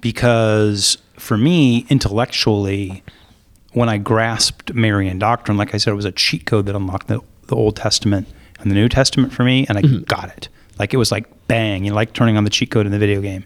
Because 0.00 0.98
for 1.18 1.36
me, 1.36 1.86
intellectually, 1.88 3.02
when 3.72 3.88
I 3.88 3.98
grasped 3.98 4.74
Marian 4.74 5.18
doctrine, 5.18 5.56
like 5.56 5.74
I 5.74 5.78
said, 5.78 5.92
it 5.92 5.96
was 5.96 6.04
a 6.04 6.12
cheat 6.12 6.46
code 6.46 6.66
that 6.66 6.74
unlocked 6.74 7.08
the, 7.08 7.20
the 7.46 7.56
Old 7.56 7.76
Testament 7.76 8.26
and 8.58 8.70
the 8.70 8.74
New 8.74 8.88
Testament 8.88 9.32
for 9.32 9.44
me, 9.44 9.66
and 9.68 9.78
I 9.78 9.82
mm-hmm. 9.82 10.02
got 10.04 10.30
it. 10.30 10.48
Like 10.78 10.92
it 10.94 10.96
was 10.96 11.12
like 11.12 11.26
bang, 11.48 11.84
you 11.84 11.90
know, 11.90 11.96
like 11.96 12.12
turning 12.12 12.36
on 12.36 12.44
the 12.44 12.50
cheat 12.50 12.70
code 12.70 12.86
in 12.86 12.92
the 12.92 12.98
video 12.98 13.20
game. 13.20 13.44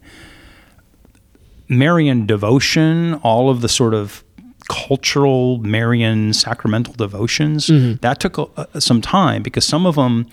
Marian 1.69 2.27
devotion, 2.27 3.15
all 3.17 3.51
of 3.51 3.61
the 3.61 3.69
sort 3.69 3.95
of 3.95 4.25
cultural 4.69 5.59
Marian 5.59 6.33
sacramental 6.33 6.95
devotions, 6.95 7.67
mm-hmm. 7.67 7.97
that 8.01 8.21
took 8.21 8.51
some 8.79 9.01
time 9.01 9.43
because 9.43 9.65
some 9.65 9.87
of 9.87 9.97
them, 9.97 10.27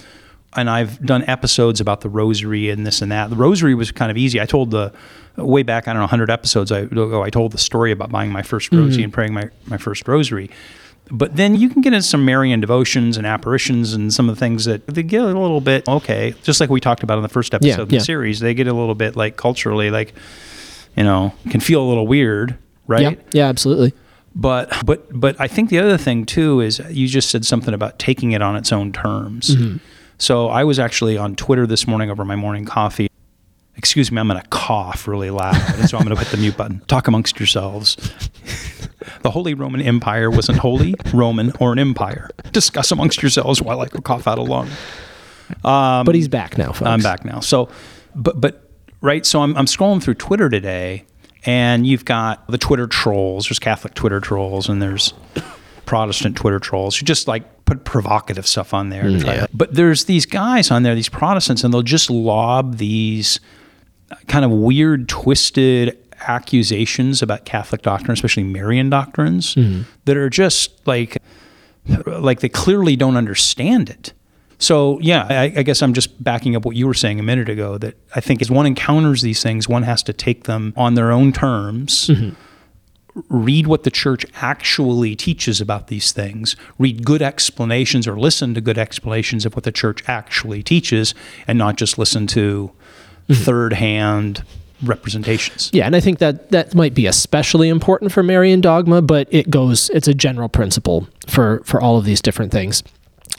and 0.55 0.69
I've 0.69 1.03
done 1.05 1.23
episodes 1.23 1.81
about 1.81 2.01
the 2.01 2.09
rosary 2.09 2.69
and 2.69 2.85
this 2.85 3.01
and 3.01 3.11
that. 3.11 3.29
The 3.29 3.35
rosary 3.35 3.75
was 3.75 3.91
kind 3.91 4.11
of 4.11 4.17
easy. 4.17 4.39
I 4.39 4.45
told 4.45 4.71
the 4.71 4.93
way 5.35 5.63
back, 5.63 5.87
I 5.87 5.91
don't 5.91 5.99
know, 5.99 6.03
100 6.03 6.29
episodes 6.29 6.71
ago, 6.71 7.23
I 7.23 7.29
told 7.29 7.51
the 7.51 7.57
story 7.57 7.91
about 7.91 8.11
buying 8.11 8.31
my 8.31 8.41
first 8.41 8.71
rosary 8.71 8.91
mm-hmm. 8.91 9.03
and 9.03 9.13
praying 9.13 9.33
my, 9.33 9.49
my 9.65 9.77
first 9.77 10.07
rosary. 10.07 10.49
But 11.11 11.35
then 11.35 11.55
you 11.55 11.69
can 11.69 11.81
get 11.81 11.93
into 11.93 12.07
some 12.07 12.25
Marian 12.25 12.59
devotions 12.59 13.15
and 13.15 13.27
apparitions 13.27 13.93
and 13.93 14.13
some 14.13 14.27
of 14.27 14.35
the 14.35 14.39
things 14.39 14.65
that 14.65 14.87
they 14.87 15.03
get 15.03 15.21
a 15.21 15.25
little 15.25 15.61
bit 15.61 15.87
okay, 15.87 16.33
just 16.41 16.59
like 16.59 16.69
we 16.69 16.79
talked 16.79 17.03
about 17.03 17.17
in 17.17 17.23
the 17.23 17.29
first 17.29 17.53
episode 17.53 17.77
yeah, 17.77 17.81
of 17.81 17.89
the 17.89 17.97
yeah. 17.97 18.01
series. 18.01 18.39
They 18.39 18.53
get 18.53 18.67
a 18.67 18.73
little 18.73 18.95
bit 18.95 19.15
like 19.15 19.37
culturally, 19.37 19.91
like 19.91 20.13
you 20.95 21.03
know, 21.03 21.33
can 21.49 21.59
feel 21.59 21.81
a 21.81 21.87
little 21.87 22.07
weird, 22.07 22.57
right? 22.87 23.01
Yeah, 23.17 23.23
yeah, 23.33 23.47
absolutely. 23.47 23.93
But 24.33 24.73
but 24.85 25.07
but 25.17 25.39
I 25.39 25.47
think 25.47 25.69
the 25.69 25.79
other 25.79 25.97
thing 25.97 26.25
too 26.25 26.59
is 26.59 26.79
you 26.89 27.07
just 27.07 27.29
said 27.29 27.45
something 27.45 27.73
about 27.73 27.99
taking 27.99 28.31
it 28.31 28.41
on 28.41 28.55
its 28.55 28.73
own 28.73 28.91
terms. 28.91 29.55
Mm-hmm. 29.55 29.77
So 30.17 30.47
I 30.47 30.63
was 30.63 30.79
actually 30.79 31.17
on 31.17 31.35
Twitter 31.35 31.67
this 31.67 31.87
morning 31.87 32.09
over 32.09 32.25
my 32.25 32.35
morning 32.35 32.65
coffee. 32.65 33.09
Excuse 33.77 34.11
me, 34.11 34.19
I'm 34.19 34.27
going 34.27 34.41
to 34.41 34.47
cough 34.47 35.07
really 35.07 35.29
loud, 35.29 35.55
so 35.87 35.97
I'm 35.97 36.05
going 36.05 36.15
to 36.15 36.23
hit 36.23 36.31
the 36.31 36.37
mute 36.37 36.55
button. 36.55 36.79
Talk 36.87 37.09
amongst 37.09 37.39
yourselves. 37.39 37.97
The 39.21 39.31
Holy 39.31 39.53
Roman 39.53 39.81
Empire 39.81 40.29
wasn't 40.29 40.59
holy, 40.59 40.95
Roman, 41.13 41.51
or 41.59 41.73
an 41.73 41.79
empire. 41.79 42.29
Discuss 42.51 42.91
amongst 42.91 43.21
yourselves 43.21 43.61
while 43.61 43.81
I 43.81 43.87
cough 43.87 44.27
out 44.27 44.37
a 44.37 44.43
lung. 44.43 44.69
Um, 45.63 46.05
but 46.05 46.15
he's 46.15 46.27
back 46.27 46.57
now, 46.57 46.71
folks. 46.71 46.83
I'm 46.83 47.01
back 47.01 47.25
now. 47.25 47.39
So, 47.39 47.69
but 48.15 48.39
but 48.39 48.69
right. 49.01 49.25
So 49.25 49.41
I'm 49.41 49.55
I'm 49.57 49.65
scrolling 49.65 50.01
through 50.01 50.15
Twitter 50.15 50.49
today, 50.49 51.05
and 51.45 51.85
you've 51.85 52.05
got 52.05 52.47
the 52.47 52.57
Twitter 52.57 52.87
trolls. 52.87 53.47
There's 53.47 53.59
Catholic 53.59 53.93
Twitter 53.93 54.19
trolls, 54.19 54.69
and 54.69 54.81
there's 54.81 55.13
Protestant 55.85 56.35
Twitter 56.35 56.59
trolls 56.59 56.97
who 56.97 57.05
just 57.05 57.27
like 57.27 57.65
put 57.65 57.83
provocative 57.83 58.47
stuff 58.47 58.73
on 58.73 58.89
there. 58.89 59.03
Mm, 59.03 59.25
yeah. 59.25 59.45
But 59.53 59.73
there's 59.73 60.05
these 60.05 60.25
guys 60.25 60.71
on 60.71 60.83
there, 60.83 60.95
these 60.95 61.09
Protestants, 61.09 61.63
and 61.63 61.73
they'll 61.73 61.81
just 61.81 62.09
lob 62.09 62.77
these 62.77 63.39
kind 64.27 64.45
of 64.45 64.51
weird, 64.51 65.09
twisted 65.09 65.97
accusations 66.27 67.21
about 67.21 67.45
Catholic 67.45 67.81
doctrine, 67.81 68.11
especially 68.11 68.43
Marian 68.43 68.89
doctrines, 68.89 69.55
mm-hmm. 69.55 69.83
that 70.05 70.17
are 70.17 70.29
just 70.29 70.85
like 70.87 71.17
like 72.05 72.39
they 72.39 72.49
clearly 72.49 72.95
don't 72.95 73.17
understand 73.17 73.89
it. 73.89 74.13
So 74.57 74.99
yeah, 75.01 75.27
I, 75.29 75.43
I, 75.57 75.63
guess 75.63 75.81
I'm 75.81 75.93
just 75.93 76.23
backing 76.23 76.55
up 76.55 76.65
what 76.65 76.75
you 76.75 76.87
were 76.87 76.93
saying 76.93 77.19
a 77.19 77.23
minute 77.23 77.49
ago. 77.49 77.77
That 77.77 77.95
I 78.15 78.21
think 78.21 78.41
as 78.41 78.49
one 78.49 78.65
encounters 78.65 79.21
these 79.21 79.43
things, 79.43 79.67
one 79.67 79.83
has 79.83 80.01
to 80.03 80.13
take 80.13 80.45
them 80.45 80.73
on 80.77 80.95
their 80.95 81.11
own 81.11 81.33
terms. 81.33 82.07
Mm-hmm. 82.07 82.29
Read 83.29 83.67
what 83.67 83.83
the 83.83 83.91
church 83.91 84.25
actually 84.35 85.15
teaches 85.15 85.61
about 85.61 85.87
these 85.87 86.11
things. 86.11 86.55
Read 86.77 87.05
good 87.05 87.21
explanations 87.21 88.07
or 88.07 88.17
listen 88.17 88.53
to 88.53 88.61
good 88.61 88.77
explanations 88.77 89.45
of 89.45 89.55
what 89.55 89.63
the 89.63 89.71
church 89.71 90.03
actually 90.07 90.63
teaches, 90.63 91.13
and 91.47 91.57
not 91.57 91.77
just 91.77 91.97
listen 91.97 92.27
to 92.27 92.71
mm-hmm. 93.29 93.43
third 93.43 93.73
hand 93.73 94.43
representations. 94.83 95.69
Yeah, 95.73 95.85
and 95.85 95.95
I 95.95 95.99
think 95.99 96.19
that 96.19 96.51
that 96.51 96.75
might 96.75 96.93
be 96.93 97.05
especially 97.07 97.69
important 97.69 98.11
for 98.11 98.23
Marian 98.23 98.61
dogma, 98.61 99.01
but 99.01 99.27
it 99.31 99.49
goes 99.49 99.89
it's 99.91 100.07
a 100.07 100.13
general 100.13 100.49
principle 100.49 101.07
for 101.27 101.61
for 101.63 101.81
all 101.81 101.97
of 101.97 102.05
these 102.05 102.21
different 102.21 102.51
things. 102.51 102.83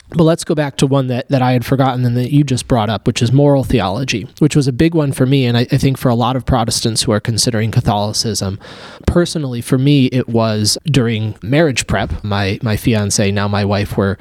But 0.09 0.23
let's 0.23 0.45
go 0.45 0.55
back 0.55 0.77
to 0.77 0.87
one 0.87 1.07
that, 1.07 1.27
that 1.27 1.41
I 1.41 1.51
had 1.51 1.65
forgotten 1.65 2.05
and 2.05 2.15
that 2.15 2.31
you 2.31 2.45
just 2.45 2.69
brought 2.69 2.89
up, 2.89 3.05
which 3.05 3.21
is 3.21 3.33
moral 3.33 3.65
theology, 3.65 4.25
which 4.39 4.55
was 4.55 4.65
a 4.65 4.71
big 4.71 4.95
one 4.95 5.11
for 5.11 5.25
me. 5.25 5.45
And 5.45 5.57
I, 5.57 5.61
I, 5.69 5.77
think 5.77 5.97
for 5.97 6.07
a 6.07 6.15
lot 6.15 6.37
of 6.37 6.45
Protestants 6.45 7.03
who 7.03 7.11
are 7.11 7.19
considering 7.19 7.71
Catholicism. 7.71 8.57
Personally, 9.05 9.59
for 9.59 9.77
me, 9.77 10.05
it 10.07 10.29
was 10.29 10.77
during 10.85 11.35
marriage 11.41 11.87
prep. 11.87 12.23
My, 12.23 12.57
my 12.61 12.77
fiance, 12.77 13.29
now 13.31 13.49
my 13.49 13.65
wife, 13.65 13.97
were 13.97 14.17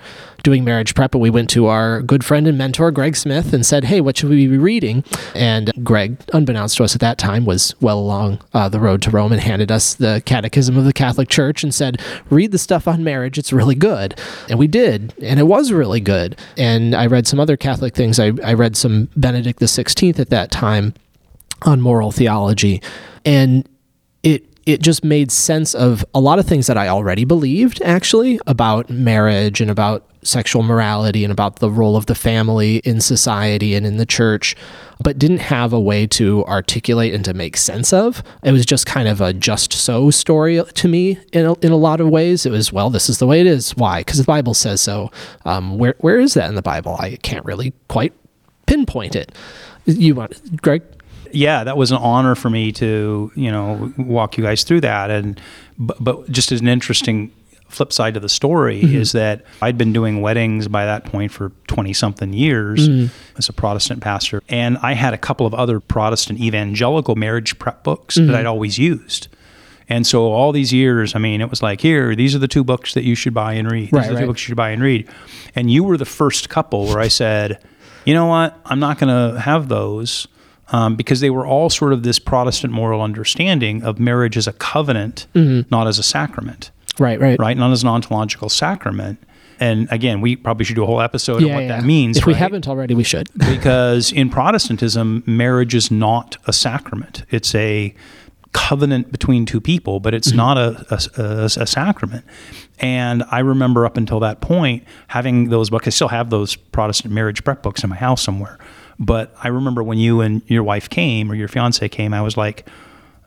doing 0.46 0.62
marriage 0.62 0.94
prep, 0.94 1.12
and 1.12 1.20
we 1.20 1.28
went 1.28 1.50
to 1.50 1.66
our 1.66 2.00
good 2.00 2.24
friend 2.24 2.46
and 2.46 2.56
mentor, 2.56 2.92
Greg 2.92 3.16
Smith, 3.16 3.52
and 3.52 3.66
said, 3.66 3.82
Hey, 3.82 4.00
what 4.00 4.16
should 4.16 4.30
we 4.30 4.46
be 4.46 4.56
reading? 4.56 5.02
And 5.34 5.72
Greg, 5.82 6.18
unbeknownst 6.32 6.76
to 6.76 6.84
us 6.84 6.94
at 6.94 7.00
that 7.00 7.18
time, 7.18 7.44
was 7.44 7.74
well 7.80 7.98
along 7.98 8.38
uh, 8.54 8.68
the 8.68 8.78
road 8.78 9.02
to 9.02 9.10
Rome 9.10 9.32
and 9.32 9.40
handed 9.40 9.72
us 9.72 9.94
the 9.94 10.22
Catechism 10.24 10.76
of 10.76 10.84
the 10.84 10.92
Catholic 10.92 11.28
Church 11.28 11.64
and 11.64 11.74
said, 11.74 12.00
Read 12.30 12.52
the 12.52 12.58
stuff 12.58 12.86
on 12.86 13.02
marriage. 13.02 13.38
It's 13.38 13.52
really 13.52 13.74
good. 13.74 14.20
And 14.48 14.56
we 14.56 14.68
did. 14.68 15.14
And 15.20 15.40
it 15.40 15.48
was 15.48 15.72
really 15.72 16.00
good. 16.00 16.38
And 16.56 16.94
I 16.94 17.06
read 17.06 17.26
some 17.26 17.40
other 17.40 17.56
Catholic 17.56 17.96
things. 17.96 18.20
I, 18.20 18.30
I 18.44 18.54
read 18.54 18.76
some 18.76 19.08
Benedict 19.16 19.58
XVI 19.58 20.16
at 20.20 20.30
that 20.30 20.52
time 20.52 20.94
on 21.62 21.80
moral 21.80 22.12
theology. 22.12 22.80
And 23.24 23.68
it 24.66 24.82
just 24.82 25.04
made 25.04 25.30
sense 25.30 25.74
of 25.74 26.04
a 26.12 26.20
lot 26.20 26.38
of 26.40 26.46
things 26.46 26.66
that 26.66 26.76
I 26.76 26.88
already 26.88 27.24
believed, 27.24 27.80
actually, 27.82 28.40
about 28.46 28.90
marriage 28.90 29.60
and 29.60 29.70
about 29.70 30.04
sexual 30.22 30.64
morality 30.64 31.22
and 31.22 31.32
about 31.32 31.60
the 31.60 31.70
role 31.70 31.96
of 31.96 32.06
the 32.06 32.14
family 32.16 32.78
in 32.78 33.00
society 33.00 33.76
and 33.76 33.86
in 33.86 33.96
the 33.96 34.04
church, 34.04 34.56
but 35.00 35.18
didn't 35.18 35.38
have 35.38 35.72
a 35.72 35.78
way 35.78 36.04
to 36.08 36.44
articulate 36.46 37.14
and 37.14 37.24
to 37.24 37.32
make 37.32 37.56
sense 37.56 37.92
of. 37.92 38.24
It 38.42 38.50
was 38.50 38.66
just 38.66 38.86
kind 38.86 39.06
of 39.06 39.20
a 39.20 39.32
just 39.32 39.72
so 39.72 40.10
story 40.10 40.60
to 40.62 40.88
me 40.88 41.18
in 41.32 41.46
a, 41.46 41.54
in 41.60 41.70
a 41.70 41.76
lot 41.76 42.00
of 42.00 42.08
ways. 42.08 42.44
It 42.44 42.50
was, 42.50 42.72
well, 42.72 42.90
this 42.90 43.08
is 43.08 43.18
the 43.18 43.26
way 43.26 43.40
it 43.40 43.46
is. 43.46 43.76
Why? 43.76 44.00
Because 44.00 44.18
the 44.18 44.24
Bible 44.24 44.54
says 44.54 44.80
so. 44.80 45.12
Um, 45.44 45.78
where, 45.78 45.94
where 45.98 46.18
is 46.18 46.34
that 46.34 46.48
in 46.48 46.56
the 46.56 46.62
Bible? 46.62 46.96
I 46.98 47.16
can't 47.22 47.44
really 47.44 47.72
quite 47.88 48.12
pinpoint 48.66 49.14
it. 49.14 49.30
You 49.84 50.16
want, 50.16 50.60
Greg? 50.60 50.82
Yeah, 51.32 51.64
that 51.64 51.76
was 51.76 51.90
an 51.90 51.98
honor 51.98 52.34
for 52.34 52.50
me 52.50 52.72
to 52.72 53.30
you 53.34 53.50
know 53.50 53.92
walk 53.96 54.36
you 54.38 54.44
guys 54.44 54.64
through 54.64 54.80
that. 54.82 55.10
And 55.10 55.40
but, 55.78 55.96
but 56.02 56.30
just 56.30 56.52
as 56.52 56.60
an 56.60 56.68
interesting 56.68 57.32
flip 57.68 57.92
side 57.92 58.14
to 58.14 58.20
the 58.20 58.28
story 58.28 58.80
Mm-hmm. 58.80 58.94
is 58.96 59.12
that 59.12 59.44
I'd 59.60 59.76
been 59.76 59.92
doing 59.92 60.20
weddings 60.22 60.68
by 60.68 60.84
that 60.86 61.04
point 61.04 61.32
for 61.32 61.50
20 61.66 61.92
something 61.92 62.32
years 62.32 62.88
Mm-hmm. 62.88 63.38
as 63.38 63.48
a 63.48 63.52
Protestant 63.52 64.00
pastor. 64.00 64.40
And 64.48 64.78
I 64.78 64.92
had 64.94 65.12
a 65.14 65.18
couple 65.18 65.46
of 65.46 65.52
other 65.54 65.80
Protestant 65.80 66.38
evangelical 66.40 67.16
marriage 67.16 67.58
prep 67.58 67.82
books 67.82 68.16
Mm-hmm. 68.16 68.28
that 68.30 68.36
I'd 68.40 68.46
always 68.46 68.78
used. 68.78 69.26
And 69.88 70.06
so 70.06 70.32
all 70.32 70.50
these 70.52 70.72
years, 70.72 71.14
I 71.14 71.18
mean, 71.18 71.40
it 71.40 71.50
was 71.50 71.62
like, 71.62 71.80
here, 71.80 72.14
these 72.16 72.34
are 72.34 72.40
the 72.40 72.48
two 72.48 72.64
books 72.64 72.94
that 72.94 73.04
you 73.04 73.14
should 73.14 73.34
buy 73.34 73.52
and 73.54 73.70
read. 73.70 73.86
These 73.86 73.92
Right, 73.92 74.04
are 74.06 74.08
the 74.08 74.14
right. 74.14 74.20
two 74.22 74.26
books 74.26 74.40
you 74.42 74.46
should 74.46 74.56
buy 74.56 74.70
and 74.70 74.82
read. 74.82 75.08
And 75.54 75.70
you 75.70 75.84
were 75.84 75.96
the 75.96 76.04
first 76.04 76.48
couple 76.48 76.86
where 76.86 76.98
I 77.00 77.06
said, 77.08 77.58
you 78.04 78.14
know 78.14 78.26
what? 78.26 78.58
I'm 78.64 78.78
not 78.80 78.98
going 78.98 79.32
to 79.34 79.40
have 79.40 79.68
those 79.68 80.26
um, 80.72 80.96
because 80.96 81.20
they 81.20 81.30
were 81.30 81.46
all 81.46 81.70
sort 81.70 81.92
of 81.92 82.02
this 82.02 82.18
Protestant 82.18 82.72
moral 82.72 83.00
understanding 83.02 83.82
of 83.82 83.98
marriage 83.98 84.36
as 84.36 84.46
a 84.46 84.52
covenant, 84.52 85.26
Mm-hmm. 85.34 85.68
not 85.70 85.86
as 85.86 85.98
a 85.98 86.02
sacrament 86.02 86.70
Right, 86.98 87.20
right. 87.20 87.38
right? 87.38 87.56
Not 87.56 87.72
as 87.72 87.82
an 87.82 87.88
ontological 87.88 88.48
sacrament. 88.48 89.22
And 89.58 89.88
again, 89.90 90.20
we 90.20 90.36
probably 90.36 90.64
should 90.64 90.76
do 90.76 90.82
a 90.82 90.86
whole 90.86 91.00
episode 91.00 91.42
on 91.42 91.50
what 91.52 91.60
yeah. 91.62 91.68
that 91.68 91.84
means. 91.84 92.18
If 92.18 92.26
we 92.26 92.34
haven't 92.34 92.68
already, 92.68 92.94
we 92.94 93.04
should. 93.04 93.28
because 93.36 94.12
in 94.12 94.28
Protestantism, 94.28 95.22
marriage 95.26 95.74
is 95.74 95.90
not 95.90 96.36
a 96.46 96.52
sacrament. 96.52 97.24
It's 97.30 97.54
a 97.54 97.94
covenant 98.52 99.12
between 99.12 99.46
two 99.46 99.60
people, 99.60 100.00
but 100.00 100.14
it's 100.14 100.32
not 100.32 100.56
a, 100.58 100.86
a, 100.90 101.22
a, 101.22 101.44
a 101.44 101.66
sacrament. 101.66 102.24
And 102.78 103.24
I 103.30 103.38
remember 103.40 103.86
up 103.86 103.96
until 103.96 104.20
that 104.20 104.40
point 104.40 104.84
having 105.08 105.48
those 105.48 105.70
books. 105.70 105.86
I 105.86 105.90
still 105.90 106.08
have 106.08 106.28
those 106.30 106.56
Protestant 106.56 107.12
marriage 107.14 107.42
prep 107.44 107.62
books 107.62 107.82
in 107.82 107.90
my 107.90 107.96
house 107.96 108.22
somewhere. 108.22 108.58
But 108.98 109.34
I 109.42 109.48
remember 109.48 109.82
when 109.82 109.98
you 109.98 110.20
and 110.20 110.42
your 110.46 110.62
wife 110.62 110.88
came 110.88 111.30
or 111.30 111.34
your 111.34 111.48
fiance 111.48 111.86
came, 111.88 112.14
I 112.14 112.22
was 112.22 112.36
like, 112.36 112.68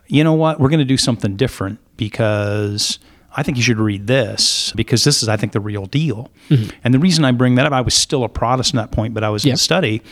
you 0.06 0.24
know 0.24 0.34
what? 0.34 0.58
We're 0.58 0.68
going 0.68 0.80
to 0.80 0.84
do 0.84 0.96
something 0.96 1.36
different 1.36 1.78
because 1.96 2.98
I 3.36 3.42
think 3.42 3.56
you 3.56 3.62
should 3.62 3.78
read 3.78 4.06
this 4.06 4.72
because 4.74 5.04
this 5.04 5.22
is, 5.22 5.28
I 5.28 5.36
think, 5.36 5.52
the 5.52 5.60
real 5.60 5.86
deal. 5.86 6.30
Mm-hmm. 6.48 6.76
And 6.82 6.92
the 6.92 6.98
reason 6.98 7.24
I 7.24 7.30
bring 7.30 7.54
that 7.54 7.66
up, 7.66 7.72
I 7.72 7.80
was 7.80 7.94
still 7.94 8.24
a 8.24 8.28
Protestant 8.28 8.80
at 8.80 8.90
that 8.90 8.96
point, 8.96 9.14
but 9.14 9.22
I 9.22 9.30
was 9.30 9.46
in 9.46 9.56
study 9.56 10.02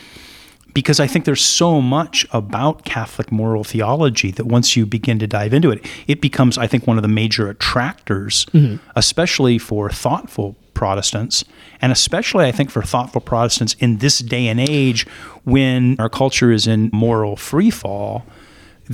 because 0.73 0.99
I 0.99 1.07
think 1.07 1.25
there's 1.25 1.43
so 1.43 1.81
much 1.81 2.25
about 2.31 2.85
Catholic 2.85 3.31
moral 3.31 3.63
theology 3.63 4.31
that 4.31 4.45
once 4.45 4.77
you 4.77 4.85
begin 4.85 5.19
to 5.19 5.27
dive 5.27 5.53
into 5.53 5.71
it, 5.71 5.85
it 6.07 6.21
becomes, 6.21 6.57
I 6.57 6.67
think, 6.67 6.87
one 6.87 6.97
of 6.97 7.01
the 7.01 7.09
major 7.09 7.49
attractors, 7.49 8.45
mm-hmm. 8.53 8.77
especially 8.95 9.57
for 9.57 9.89
thoughtful 9.89 10.55
Protestants, 10.79 11.43
and 11.81 11.91
especially, 11.91 12.45
I 12.45 12.53
think, 12.53 12.71
for 12.71 12.81
thoughtful 12.81 13.19
Protestants 13.19 13.73
in 13.81 13.97
this 13.97 14.19
day 14.19 14.47
and 14.47 14.61
age 14.61 15.05
when 15.43 15.99
our 15.99 16.07
culture 16.07 16.53
is 16.53 16.67
in 16.67 16.89
moral 16.93 17.35
free 17.35 17.69
fall. 17.69 18.23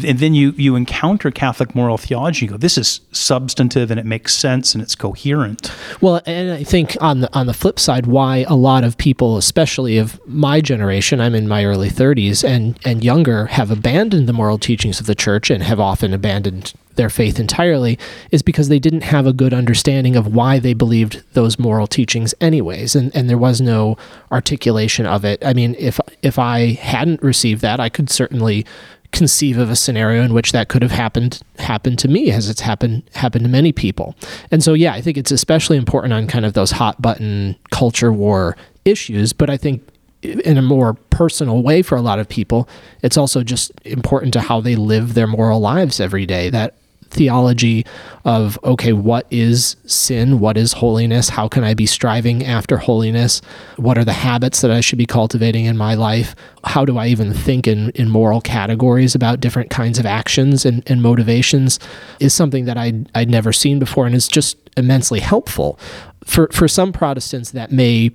And 0.03 0.19
then 0.19 0.33
you, 0.33 0.51
you 0.57 0.75
encounter 0.75 1.31
Catholic 1.31 1.73
moral 1.73 1.97
theology. 1.97 2.45
You 2.45 2.51
go, 2.51 2.57
this 2.57 2.77
is 2.77 2.99
substantive 3.11 3.91
and 3.91 3.99
it 3.99 4.05
makes 4.05 4.35
sense 4.35 4.73
and 4.73 4.83
it's 4.83 4.95
coherent. 4.95 5.71
Well, 6.01 6.21
and 6.25 6.51
I 6.51 6.63
think 6.63 6.97
on 6.99 7.21
the 7.21 7.33
on 7.33 7.45
the 7.45 7.53
flip 7.53 7.79
side, 7.79 8.05
why 8.05 8.45
a 8.47 8.55
lot 8.55 8.83
of 8.83 8.97
people, 8.97 9.37
especially 9.37 9.97
of 9.97 10.19
my 10.27 10.59
generation, 10.59 11.21
I'm 11.21 11.35
in 11.35 11.47
my 11.47 11.63
early 11.63 11.89
30s 11.89 12.43
and 12.43 12.77
and 12.83 13.03
younger, 13.03 13.45
have 13.45 13.71
abandoned 13.71 14.27
the 14.27 14.33
moral 14.33 14.57
teachings 14.57 14.99
of 14.99 15.05
the 15.05 15.15
church 15.15 15.49
and 15.49 15.63
have 15.63 15.79
often 15.79 16.13
abandoned 16.13 16.73
their 16.95 17.09
faith 17.09 17.39
entirely, 17.39 17.99
is 18.31 18.41
because 18.41 18.69
they 18.69 18.79
didn't 18.79 19.01
have 19.01 19.27
a 19.27 19.33
good 19.33 19.53
understanding 19.53 20.15
of 20.15 20.33
why 20.33 20.59
they 20.59 20.73
believed 20.73 21.21
those 21.33 21.59
moral 21.59 21.87
teachings, 21.87 22.33
anyways, 22.41 22.95
and 22.95 23.15
and 23.15 23.29
there 23.29 23.37
was 23.37 23.61
no 23.61 23.97
articulation 24.31 25.05
of 25.05 25.23
it. 25.23 25.45
I 25.45 25.53
mean, 25.53 25.75
if 25.77 25.99
if 26.21 26.39
I 26.39 26.73
hadn't 26.73 27.21
received 27.21 27.61
that, 27.61 27.79
I 27.79 27.89
could 27.89 28.09
certainly 28.09 28.65
conceive 29.11 29.57
of 29.57 29.69
a 29.69 29.75
scenario 29.75 30.23
in 30.23 30.33
which 30.33 30.51
that 30.51 30.67
could 30.67 30.81
have 30.81 30.91
happened 30.91 31.41
happened 31.57 31.97
to 31.99 32.07
me 32.07 32.31
as 32.31 32.49
it's 32.49 32.61
happened 32.61 33.03
happened 33.13 33.45
to 33.45 33.49
many 33.49 33.71
people. 33.71 34.15
And 34.51 34.63
so 34.63 34.73
yeah, 34.73 34.93
I 34.93 35.01
think 35.01 35.17
it's 35.17 35.31
especially 35.31 35.77
important 35.77 36.13
on 36.13 36.27
kind 36.27 36.45
of 36.45 36.53
those 36.53 36.71
hot 36.71 37.01
button 37.01 37.55
culture 37.71 38.11
war 38.11 38.57
issues, 38.83 39.33
but 39.33 39.49
I 39.49 39.57
think 39.57 39.87
in 40.21 40.57
a 40.57 40.61
more 40.61 40.95
personal 41.09 41.61
way 41.61 41.81
for 41.81 41.95
a 41.95 42.01
lot 42.01 42.19
of 42.19 42.27
people, 42.27 42.67
it's 43.03 43.17
also 43.17 43.43
just 43.43 43.71
important 43.83 44.33
to 44.33 44.41
how 44.41 44.59
they 44.59 44.75
live 44.75 45.13
their 45.13 45.27
moral 45.27 45.59
lives 45.59 45.99
every 45.99 46.25
day. 46.25 46.49
That 46.49 46.75
theology 47.15 47.85
of 48.23 48.59
okay 48.63 48.93
what 48.93 49.25
is 49.31 49.75
sin? 49.85 50.39
What 50.39 50.57
is 50.57 50.73
holiness? 50.73 51.29
How 51.29 51.47
can 51.47 51.63
i 51.63 51.73
be 51.73 51.85
striving 51.85 52.45
after 52.45 52.77
holiness? 52.77 53.41
What 53.77 53.97
are 53.97 54.05
the 54.05 54.13
habits 54.13 54.61
that 54.61 54.71
i 54.71 54.81
should 54.81 54.97
be 54.97 55.05
cultivating 55.05 55.65
in 55.65 55.77
my 55.77 55.95
life? 55.95 56.35
How 56.63 56.85
do 56.85 56.97
i 56.97 57.07
even 57.07 57.33
think 57.33 57.67
in, 57.67 57.89
in 57.91 58.09
moral 58.09 58.41
categories 58.41 59.15
about 59.15 59.39
different 59.39 59.69
kinds 59.69 59.97
of 59.97 60.05
actions 60.05 60.65
and, 60.65 60.83
and 60.87 61.01
motivations 61.01 61.79
is 62.19 62.33
something 62.33 62.65
that 62.65 62.77
I'd, 62.77 63.09
I'd 63.15 63.29
never 63.29 63.53
seen 63.53 63.79
before 63.79 64.05
and 64.05 64.15
is 64.15 64.27
just 64.27 64.57
immensely 64.77 65.21
helpful. 65.21 65.79
For 66.25 66.49
for 66.51 66.67
some 66.67 66.91
protestants 66.91 67.51
that 67.51 67.71
may 67.71 68.11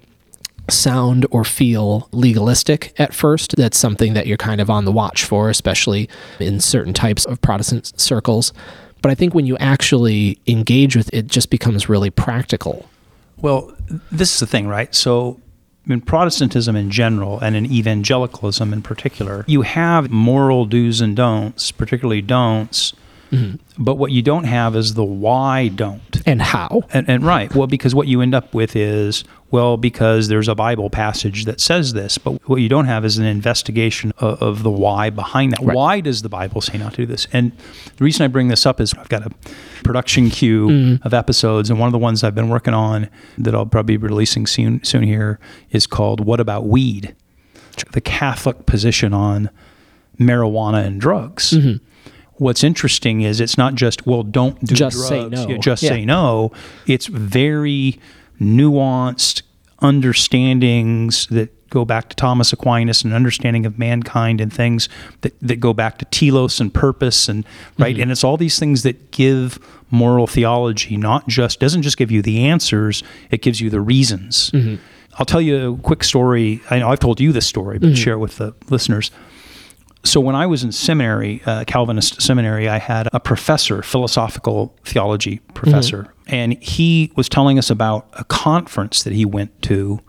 sound 0.71 1.27
or 1.31 1.45
feel 1.45 2.09
legalistic 2.13 2.93
at 2.99 3.15
first. 3.15 3.57
That's 3.57 3.79
something 3.79 4.15
that 4.15 4.27
you're 4.27 4.37
kind 4.37 4.61
of 4.61 4.71
on 4.71 4.85
the 4.85 4.93
watch 4.93 5.25
for, 5.25 5.51
especially 5.51 6.09
in 6.39 6.61
certain 6.61 6.95
types 6.95 7.25
of 7.25 7.41
Protestant 7.41 7.99
circles. 8.01 8.53
But 9.03 9.11
I 9.11 9.15
think 9.15 9.35
when 9.35 9.47
you 9.47 9.57
actually 9.59 10.39
engage 10.47 10.97
with 10.97 11.09
it, 11.09 11.15
it 11.15 11.27
just 11.27 11.51
becomes 11.51 11.89
really 11.89 12.11
practical. 12.11 12.89
Well, 13.39 13.75
this 14.11 14.35
is 14.35 14.41
the 14.41 14.47
thing, 14.47 14.67
right? 14.69 14.95
So, 14.95 15.41
in 15.87 16.01
Protestantism 16.03 16.77
in 16.77 16.91
general 16.91 17.41
and 17.41 17.57
in 17.57 17.67
evangelicalism 17.67 18.73
in 18.73 18.83
particular, 18.83 19.45
you 19.49 19.63
have 19.63 20.11
moral 20.11 20.67
do's 20.67 21.01
and 21.01 21.17
don'ts, 21.17 21.73
particularly 21.73 22.21
don'ts. 22.21 22.93
Mm-hmm. 23.31 23.83
But 23.83 23.95
what 23.97 24.11
you 24.11 24.23
don't 24.23 24.45
have 24.45 24.77
is 24.77 24.95
the 24.95 25.05
why 25.05 25.69
don't. 25.69 26.23
And 26.27 26.43
how? 26.43 26.83
And, 26.93 27.09
and 27.09 27.25
right, 27.25 27.55
well, 27.55 27.67
because 27.67 27.95
what 27.95 28.09
you 28.09 28.21
end 28.21 28.35
up 28.35 28.53
with 28.55 28.75
is, 28.75 29.25
well, 29.51 29.77
because 29.77 30.29
there's 30.29 30.49
a 30.49 30.55
Bible 30.55 30.91
passage 30.91 31.45
that 31.45 31.61
says 31.61 31.93
this, 31.93 32.19
but 32.19 32.49
what 32.49 32.57
you 32.57 32.69
don't 32.69 32.87
have 32.87 33.05
is 33.05 33.19
an 33.19 33.25
investigation 33.25 34.13
of, 34.19 34.43
of 34.43 34.63
the 34.63 34.71
why 34.71 35.11
behind 35.11 35.53
that. 35.53 35.61
Right. 35.61 35.75
Why 35.75 36.01
does 36.01 36.23
the 36.23 36.29
Bible 36.29 36.61
say 36.61 36.79
not 36.79 36.95
to 36.95 37.03
do 37.03 37.07
this? 37.07 37.27
And 37.33 37.53
the 37.97 38.05
reason 38.05 38.25
I 38.25 38.29
bring 38.29 38.49
this 38.49 38.67
up 38.67 38.81
is 38.81 38.95
I've 38.95 39.09
got 39.09 39.27
a 39.27 39.31
production 39.83 40.31
queue 40.31 40.69
mm-hmm. 40.69 41.07
of 41.07 41.15
episodes, 41.15 41.71
and 41.71 41.79
one 41.79 41.87
of 41.87 41.93
the 41.93 41.99
ones 41.99 42.23
I've 42.23 42.35
been 42.35 42.49
working 42.49 42.75
on 42.75 43.09
that 43.39 43.55
I'll 43.55 43.67
probably 43.67 43.97
be 43.97 44.07
releasing 44.07 44.47
soon, 44.47 44.83
soon 44.85 45.03
here 45.03 45.39
is 45.71 45.87
called 45.87 46.21
"What 46.25 46.41
About 46.41 46.67
Weed?" 46.67 47.15
The 47.93 48.01
Catholic 48.01 48.67
position 48.67 49.15
on 49.15 49.51
marijuana 50.19 50.85
and 50.85 51.01
drugs. 51.01 51.53
Mm-hmm. 51.53 51.85
What's 52.41 52.65
interesting 52.65 53.21
is 53.21 53.39
it's 53.39 53.59
not 53.59 53.75
just 53.75 54.07
well, 54.07 54.23
don't 54.23 54.59
do 54.65 54.75
Just 54.75 54.97
drugs. 54.97 55.09
say 55.09 55.29
no. 55.29 55.47
Yeah, 55.47 55.59
just 55.59 55.83
Yeah. 55.83 55.91
say 55.91 56.05
no. 56.07 56.53
It's 56.87 57.05
very 57.05 58.01
nuanced 58.41 59.43
understandings 59.83 61.27
that 61.27 61.51
go 61.69 61.85
back 61.85 62.09
to 62.09 62.17
Thomas 62.17 62.51
Aquinas 62.51 63.05
and 63.05 63.13
understanding 63.13 63.67
of 63.67 63.79
mankind 63.79 64.41
and 64.41 64.51
things 64.51 64.89
that, 65.21 65.39
that 65.43 65.61
go 65.61 65.75
back 65.75 65.99
to 65.99 66.07
telos 66.07 66.61
and 66.61 66.73
purpose 66.73 67.29
and 67.29 67.45
right 67.79 67.95
mm-hmm. 67.95 68.03
and 68.03 68.11
it's 68.11 68.25
all 68.25 68.39
these 68.39 68.59
things 68.59 68.85
that 68.85 69.11
give 69.11 69.59
moral 69.91 70.27
theology 70.27 70.97
not 70.97 71.29
just 71.29 71.61
doesn't 71.61 71.83
just 71.83 71.99
give 71.99 72.11
you 72.11 72.23
the 72.23 72.45
answers 72.47 73.03
it 73.31 73.43
gives 73.43 73.61
you 73.61 73.69
the 73.69 73.81
reasons 73.81 74.51
mm-hmm. 74.51 74.77
I'll 75.19 75.27
tell 75.27 75.41
you 75.43 75.75
a 75.75 75.77
quick 75.77 76.03
story 76.05 76.63
I 76.71 76.79
know 76.79 76.89
I've 76.89 77.01
told 77.01 77.21
you 77.21 77.33
this 77.33 77.47
story 77.47 77.79
but 77.79 77.89
mm-hmm. 77.89 77.95
share 77.95 78.15
it 78.15 78.19
with 78.19 78.39
the 78.39 78.55
listeners 78.71 79.11
so 80.05 80.21
when 80.21 80.35
I 80.35 80.47
was 80.47 80.65
in 80.65 80.73
seminary, 80.73 81.43
uh, 81.47 81.65
Calvinist 81.67 82.23
seminary, 82.23 82.69
I 82.69 82.79
had 82.79 83.09
a 83.13 83.21
professor, 83.21 83.83
philosophical 83.83 84.75
theology 84.85 85.41
professor, 85.55 86.13
and 86.27 86.61
he 86.63 87.13
was 87.17 87.29
telling 87.29 87.59
us 87.59 87.71
about 87.71 88.09
a 88.15 88.25
conference 88.25 89.03
that 89.03 89.13
he 89.13 89.25
went 89.25 89.61
to. 89.63 90.01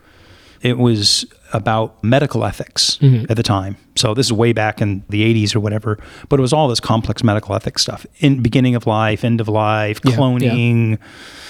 It 0.61 0.77
was 0.77 1.25
about 1.53 2.01
medical 2.03 2.45
ethics 2.45 2.97
at 3.29 3.35
the 3.35 3.43
time. 3.43 3.75
So 3.95 4.13
this 4.13 4.27
is 4.27 4.33
way 4.33 4.53
back 4.53 4.79
in 4.81 5.03
the 5.09 5.23
80s 5.23 5.55
or 5.55 5.59
whatever, 5.59 5.97
but 6.29 6.39
it 6.39 6.41
was 6.41 6.53
all 6.53 6.67
this 6.67 6.79
complex 6.79 7.23
medical 7.23 7.55
ethics 7.55 7.81
stuff. 7.81 8.05
In 8.19 8.41
beginning 8.41 8.75
of 8.75 8.85
life, 8.87 9.23
end 9.25 9.41
of 9.41 9.47
life, 9.47 9.99
Yeah, 10.05 10.11
yeah. 10.11 10.17
cloning, 10.17 10.99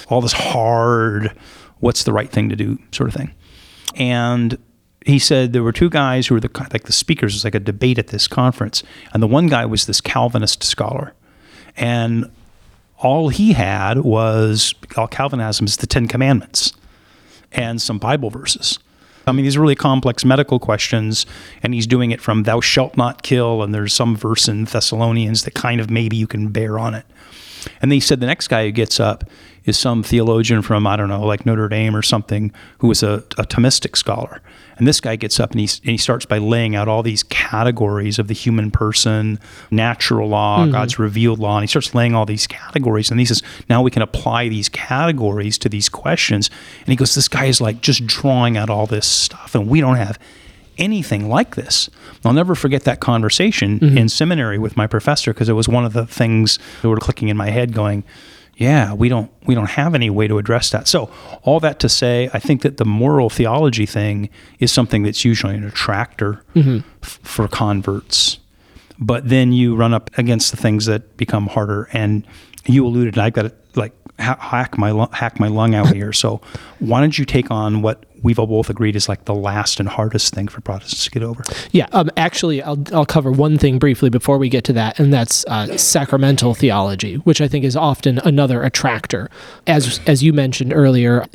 all 0.08 0.20
this 0.20 0.32
hard 0.32 1.36
what's 1.80 2.04
the 2.04 2.12
right 2.12 2.30
thing 2.30 2.48
to 2.48 2.56
do 2.56 2.78
sort 2.92 3.08
of 3.08 3.14
thing. 3.14 3.34
And 3.96 4.56
he 5.06 5.18
said 5.18 5.52
there 5.52 5.62
were 5.62 5.72
two 5.72 5.90
guys 5.90 6.26
who 6.26 6.34
were 6.34 6.40
the 6.40 6.50
like 6.72 6.84
the 6.84 6.92
speakers. 6.92 7.32
It 7.32 7.36
was 7.36 7.44
like 7.44 7.54
a 7.54 7.60
debate 7.60 7.98
at 7.98 8.08
this 8.08 8.28
conference, 8.28 8.82
and 9.12 9.22
the 9.22 9.26
one 9.26 9.46
guy 9.46 9.64
was 9.66 9.86
this 9.86 10.00
Calvinist 10.00 10.62
scholar, 10.62 11.14
and 11.76 12.30
all 12.98 13.28
he 13.28 13.52
had 13.52 13.98
was 13.98 14.74
all 14.96 15.08
Calvinism 15.08 15.66
is 15.66 15.76
the 15.76 15.86
Ten 15.86 16.06
Commandments 16.06 16.72
and 17.50 17.82
some 17.82 17.98
Bible 17.98 18.30
verses. 18.30 18.78
I 19.26 19.32
mean, 19.32 19.44
these 19.44 19.56
are 19.56 19.60
really 19.60 19.76
complex 19.76 20.24
medical 20.24 20.58
questions, 20.58 21.26
and 21.62 21.74
he's 21.74 21.86
doing 21.86 22.10
it 22.10 22.20
from 22.20 22.42
"Thou 22.42 22.60
shalt 22.60 22.96
not 22.96 23.22
kill," 23.22 23.62
and 23.62 23.74
there's 23.74 23.92
some 23.92 24.16
verse 24.16 24.48
in 24.48 24.64
Thessalonians 24.64 25.44
that 25.44 25.54
kind 25.54 25.80
of 25.80 25.90
maybe 25.90 26.16
you 26.16 26.26
can 26.26 26.48
bear 26.48 26.78
on 26.78 26.94
it. 26.94 27.06
And 27.80 27.90
then 27.90 27.96
he 27.96 28.00
said 28.00 28.20
the 28.20 28.26
next 28.26 28.48
guy 28.48 28.64
who 28.66 28.72
gets 28.72 29.00
up 29.00 29.24
is 29.64 29.78
some 29.78 30.02
theologian 30.02 30.62
from, 30.62 30.86
I 30.86 30.96
don't 30.96 31.08
know, 31.08 31.24
like 31.24 31.46
Notre 31.46 31.68
Dame 31.68 31.94
or 31.94 32.02
something, 32.02 32.52
who 32.78 32.88
was 32.88 33.02
a, 33.02 33.24
a 33.38 33.44
Thomistic 33.44 33.96
scholar. 33.96 34.40
And 34.76 34.88
this 34.88 35.00
guy 35.00 35.16
gets 35.16 35.38
up 35.38 35.52
and, 35.52 35.60
and 35.60 35.90
he 35.90 35.96
starts 35.96 36.24
by 36.24 36.38
laying 36.38 36.74
out 36.74 36.88
all 36.88 37.02
these 37.02 37.22
categories 37.24 38.18
of 38.18 38.26
the 38.26 38.34
human 38.34 38.70
person, 38.70 39.38
natural 39.70 40.28
law, 40.28 40.62
mm-hmm. 40.62 40.72
God's 40.72 40.98
revealed 40.98 41.38
law. 41.38 41.58
And 41.58 41.62
he 41.62 41.68
starts 41.68 41.94
laying 41.94 42.14
all 42.14 42.26
these 42.26 42.46
categories. 42.46 43.10
And 43.10 43.20
he 43.20 43.26
says, 43.26 43.42
now 43.68 43.82
we 43.82 43.90
can 43.90 44.02
apply 44.02 44.48
these 44.48 44.68
categories 44.68 45.58
to 45.58 45.68
these 45.68 45.88
questions. 45.88 46.50
And 46.80 46.88
he 46.88 46.96
goes, 46.96 47.14
this 47.14 47.28
guy 47.28 47.44
is 47.44 47.60
like 47.60 47.80
just 47.80 48.06
drawing 48.06 48.56
out 48.56 48.70
all 48.70 48.86
this 48.86 49.06
stuff. 49.06 49.54
And 49.54 49.68
we 49.68 49.80
don't 49.80 49.96
have 49.96 50.18
anything 50.78 51.28
like 51.28 51.54
this. 51.56 51.90
I'll 52.24 52.32
never 52.32 52.54
forget 52.54 52.84
that 52.84 53.00
conversation 53.00 53.80
mm-hmm. 53.80 53.98
in 53.98 54.08
seminary 54.08 54.58
with 54.58 54.76
my 54.76 54.86
professor 54.86 55.32
because 55.32 55.48
it 55.48 55.54
was 55.54 55.68
one 55.68 55.84
of 55.84 55.92
the 55.92 56.06
things 56.06 56.58
that 56.80 56.88
were 56.88 56.96
clicking 56.96 57.28
in 57.28 57.36
my 57.36 57.50
head 57.50 57.72
going, 57.72 58.04
yeah, 58.56 58.92
we 58.92 59.08
don't 59.08 59.30
we 59.46 59.54
don't 59.54 59.70
have 59.70 59.94
any 59.94 60.10
way 60.10 60.28
to 60.28 60.38
address 60.38 60.70
that. 60.70 60.86
So 60.86 61.10
all 61.42 61.58
that 61.60 61.80
to 61.80 61.88
say, 61.88 62.30
I 62.32 62.38
think 62.38 62.62
that 62.62 62.76
the 62.76 62.84
moral 62.84 63.30
theology 63.30 63.86
thing 63.86 64.28
is 64.58 64.70
something 64.70 65.02
that's 65.02 65.24
usually 65.24 65.54
an 65.54 65.64
attractor 65.64 66.44
mm-hmm. 66.54 66.86
f- 67.02 67.18
for 67.22 67.48
converts. 67.48 68.38
But 68.98 69.28
then 69.28 69.52
you 69.52 69.74
run 69.74 69.94
up 69.94 70.10
against 70.16 70.50
the 70.50 70.56
things 70.56 70.86
that 70.86 71.16
become 71.16 71.48
harder, 71.48 71.88
and 71.92 72.26
you 72.66 72.86
alluded. 72.86 73.18
I've 73.18 73.32
got 73.32 73.42
to 73.42 73.52
like 73.74 73.94
hack 74.18 74.78
my 74.78 75.08
hack 75.12 75.40
my 75.40 75.48
lung 75.48 75.74
out 75.74 75.88
here. 75.94 76.12
So 76.12 76.40
why 76.78 77.00
don't 77.00 77.18
you 77.18 77.24
take 77.24 77.50
on 77.50 77.82
what 77.82 78.04
we've 78.22 78.38
all 78.38 78.46
both 78.46 78.70
agreed 78.70 78.96
is 78.96 79.08
like 79.08 79.24
the 79.24 79.34
last 79.34 79.80
and 79.80 79.88
hardest 79.88 80.34
thing 80.34 80.48
for 80.48 80.60
Protestants 80.60 81.04
to 81.04 81.10
get 81.10 81.22
over. 81.22 81.42
Yeah, 81.72 81.86
um, 81.92 82.10
actually, 82.16 82.62
I'll, 82.62 82.82
I'll 82.92 83.06
cover 83.06 83.30
one 83.30 83.58
thing 83.58 83.78
briefly 83.78 84.10
before 84.10 84.38
we 84.38 84.48
get 84.48 84.64
to 84.64 84.72
that, 84.74 84.98
and 84.98 85.12
that's 85.12 85.44
uh, 85.46 85.76
sacramental 85.76 86.54
theology, 86.54 87.16
which 87.16 87.40
I 87.40 87.48
think 87.48 87.64
is 87.64 87.76
often 87.76 88.18
another 88.18 88.62
attractor. 88.62 89.30
As 89.66 90.00
as 90.06 90.22
you 90.22 90.32
mentioned 90.32 90.72
earlier, 90.72 91.26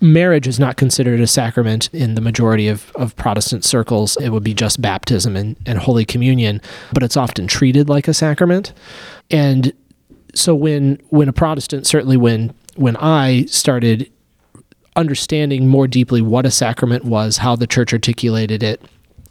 marriage 0.00 0.46
is 0.46 0.58
not 0.58 0.76
considered 0.76 1.20
a 1.20 1.26
sacrament 1.26 1.88
in 1.92 2.14
the 2.14 2.20
majority 2.20 2.68
of, 2.68 2.90
of 2.94 3.16
Protestant 3.16 3.64
circles. 3.64 4.16
It 4.16 4.30
would 4.30 4.44
be 4.44 4.54
just 4.54 4.80
baptism 4.80 5.36
and, 5.36 5.56
and 5.66 5.78
Holy 5.78 6.04
Communion, 6.04 6.60
but 6.92 7.02
it's 7.02 7.16
often 7.16 7.46
treated 7.46 7.88
like 7.88 8.08
a 8.08 8.14
sacrament. 8.14 8.72
And 9.30 9.72
so 10.34 10.54
when 10.54 11.00
when 11.08 11.28
a 11.28 11.32
Protestant, 11.32 11.86
certainly 11.86 12.16
when 12.16 12.54
when 12.76 12.96
I 12.96 13.44
started 13.46 14.10
understanding 14.98 15.68
more 15.68 15.86
deeply 15.86 16.20
what 16.20 16.44
a 16.44 16.50
sacrament 16.50 17.04
was, 17.04 17.38
how 17.38 17.56
the 17.56 17.66
church 17.66 17.92
articulated 17.92 18.62
it, 18.62 18.82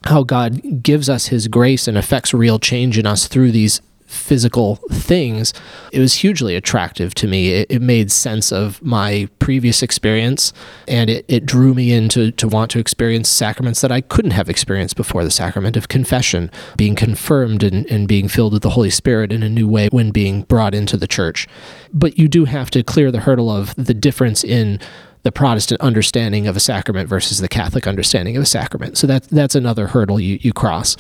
how 0.05 0.23
God 0.23 0.81
gives 0.81 1.09
us 1.09 1.27
his 1.27 1.47
grace 1.47 1.87
and 1.87 1.97
affects 1.97 2.33
real 2.33 2.57
change 2.57 2.97
in 2.97 3.05
us 3.05 3.27
through 3.27 3.51
these 3.51 3.81
physical 4.05 4.77
things, 4.89 5.53
it 5.91 5.99
was 5.99 6.13
hugely 6.13 6.55
attractive 6.55 7.13
to 7.13 7.27
me. 7.27 7.49
It, 7.49 7.67
it, 7.69 7.81
made 7.81 8.09
sense 8.09 8.53
of 8.53 8.81
my 8.81 9.27
previous 9.39 9.83
experience 9.83 10.53
and 10.87 11.09
it, 11.09 11.25
it 11.27 11.45
drew 11.45 11.73
me 11.73 11.91
into 11.91 12.31
to 12.31 12.47
want 12.47 12.71
to 12.71 12.79
experience 12.79 13.27
sacraments 13.27 13.81
that 13.81 13.91
I 13.91 13.99
couldn't 13.99 14.31
have 14.31 14.49
experienced 14.49 14.95
before 14.95 15.25
the 15.25 15.31
sacrament 15.31 15.75
of 15.75 15.89
confession, 15.89 16.49
being 16.77 16.95
confirmed 16.95 17.63
and, 17.63 17.85
and 17.87 18.07
being 18.07 18.29
filled 18.29 18.53
with 18.53 18.63
the 18.63 18.71
Holy 18.71 18.89
Spirit 18.89 19.33
in 19.33 19.43
a 19.43 19.49
new 19.49 19.67
way 19.67 19.89
when 19.91 20.11
being 20.11 20.43
brought 20.43 20.73
into 20.73 20.95
the 20.95 21.07
church. 21.07 21.45
But 21.93 22.17
you 22.17 22.29
do 22.29 22.45
have 22.45 22.71
to 22.71 22.83
clear 22.83 23.11
the 23.11 23.21
hurdle 23.21 23.51
of 23.51 23.75
the 23.75 23.93
difference 23.93 24.41
in 24.43 24.79
the 25.27 25.31
Protestant 25.33 25.81
understanding 25.81 26.47
of 26.47 26.55
a 26.55 26.59
sacrament 26.61 27.09
versus 27.09 27.39
the 27.39 27.49
Catholic 27.49 27.85
understanding 27.85 28.37
of 28.37 28.43
a 28.43 28.45
sacrament. 28.45 28.97
So 28.97 29.07
that 29.07 29.23
that's 29.23 29.55
another 29.55 29.87
hurdle 29.87 30.21
you, 30.21 30.39
you 30.41 30.53
cross 30.53 30.95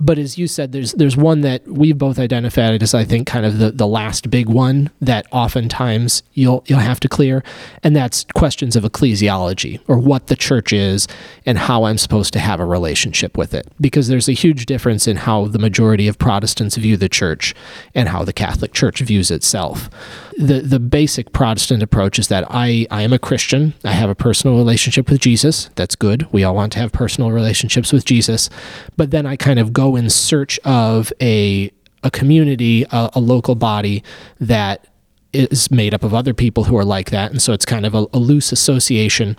but 0.00 0.18
as 0.18 0.38
you 0.38 0.46
said, 0.46 0.72
there's 0.72 0.92
there's 0.92 1.16
one 1.16 1.42
that 1.42 1.66
we've 1.68 1.98
both 1.98 2.18
identified 2.18 2.82
as 2.82 2.94
I 2.94 3.04
think 3.04 3.26
kind 3.26 3.44
of 3.44 3.58
the, 3.58 3.70
the 3.70 3.86
last 3.86 4.30
big 4.30 4.48
one 4.48 4.90
that 5.00 5.26
oftentimes 5.30 6.22
you'll 6.32 6.64
you'll 6.66 6.78
have 6.78 7.00
to 7.00 7.08
clear, 7.08 7.44
and 7.82 7.94
that's 7.94 8.24
questions 8.34 8.76
of 8.76 8.84
ecclesiology 8.84 9.80
or 9.86 9.98
what 9.98 10.28
the 10.28 10.36
church 10.36 10.72
is 10.72 11.06
and 11.44 11.58
how 11.58 11.84
I'm 11.84 11.98
supposed 11.98 12.32
to 12.32 12.38
have 12.38 12.60
a 12.60 12.64
relationship 12.64 13.36
with 13.36 13.52
it. 13.52 13.68
Because 13.80 14.08
there's 14.08 14.28
a 14.28 14.32
huge 14.32 14.66
difference 14.66 15.06
in 15.06 15.18
how 15.18 15.46
the 15.46 15.58
majority 15.58 16.08
of 16.08 16.18
Protestants 16.18 16.76
view 16.76 16.96
the 16.96 17.08
church 17.08 17.54
and 17.94 18.08
how 18.08 18.24
the 18.24 18.32
Catholic 18.32 18.72
Church 18.72 19.00
views 19.00 19.30
itself 19.30 19.90
the 20.40 20.60
the 20.60 20.80
basic 20.80 21.32
Protestant 21.32 21.82
approach 21.82 22.18
is 22.18 22.28
that 22.28 22.44
I 22.48 22.86
I 22.90 23.02
am 23.02 23.12
a 23.12 23.18
Christian. 23.18 23.74
I 23.84 23.92
have 23.92 24.08
a 24.08 24.14
personal 24.14 24.56
relationship 24.56 25.10
with 25.10 25.20
Jesus. 25.20 25.70
That's 25.74 25.94
good. 25.94 26.26
We 26.32 26.44
all 26.44 26.54
want 26.54 26.72
to 26.72 26.78
have 26.78 26.92
personal 26.92 27.30
relationships 27.30 27.92
with 27.92 28.04
Jesus. 28.04 28.48
But 28.96 29.10
then 29.10 29.26
I 29.26 29.36
kind 29.36 29.58
of 29.58 29.72
go 29.72 29.89
in 29.96 30.10
search 30.10 30.58
of 30.60 31.12
a 31.20 31.70
a 32.02 32.10
community, 32.10 32.84
a, 32.90 33.10
a 33.14 33.20
local 33.20 33.54
body 33.54 34.02
that 34.38 34.86
is 35.32 35.70
made 35.70 35.92
up 35.92 36.02
of 36.02 36.14
other 36.14 36.32
people 36.32 36.64
who 36.64 36.76
are 36.76 36.84
like 36.84 37.10
that, 37.10 37.30
and 37.30 37.42
so 37.42 37.52
it's 37.52 37.66
kind 37.66 37.84
of 37.84 37.94
a, 37.94 38.06
a 38.12 38.18
loose 38.18 38.52
association 38.52 39.36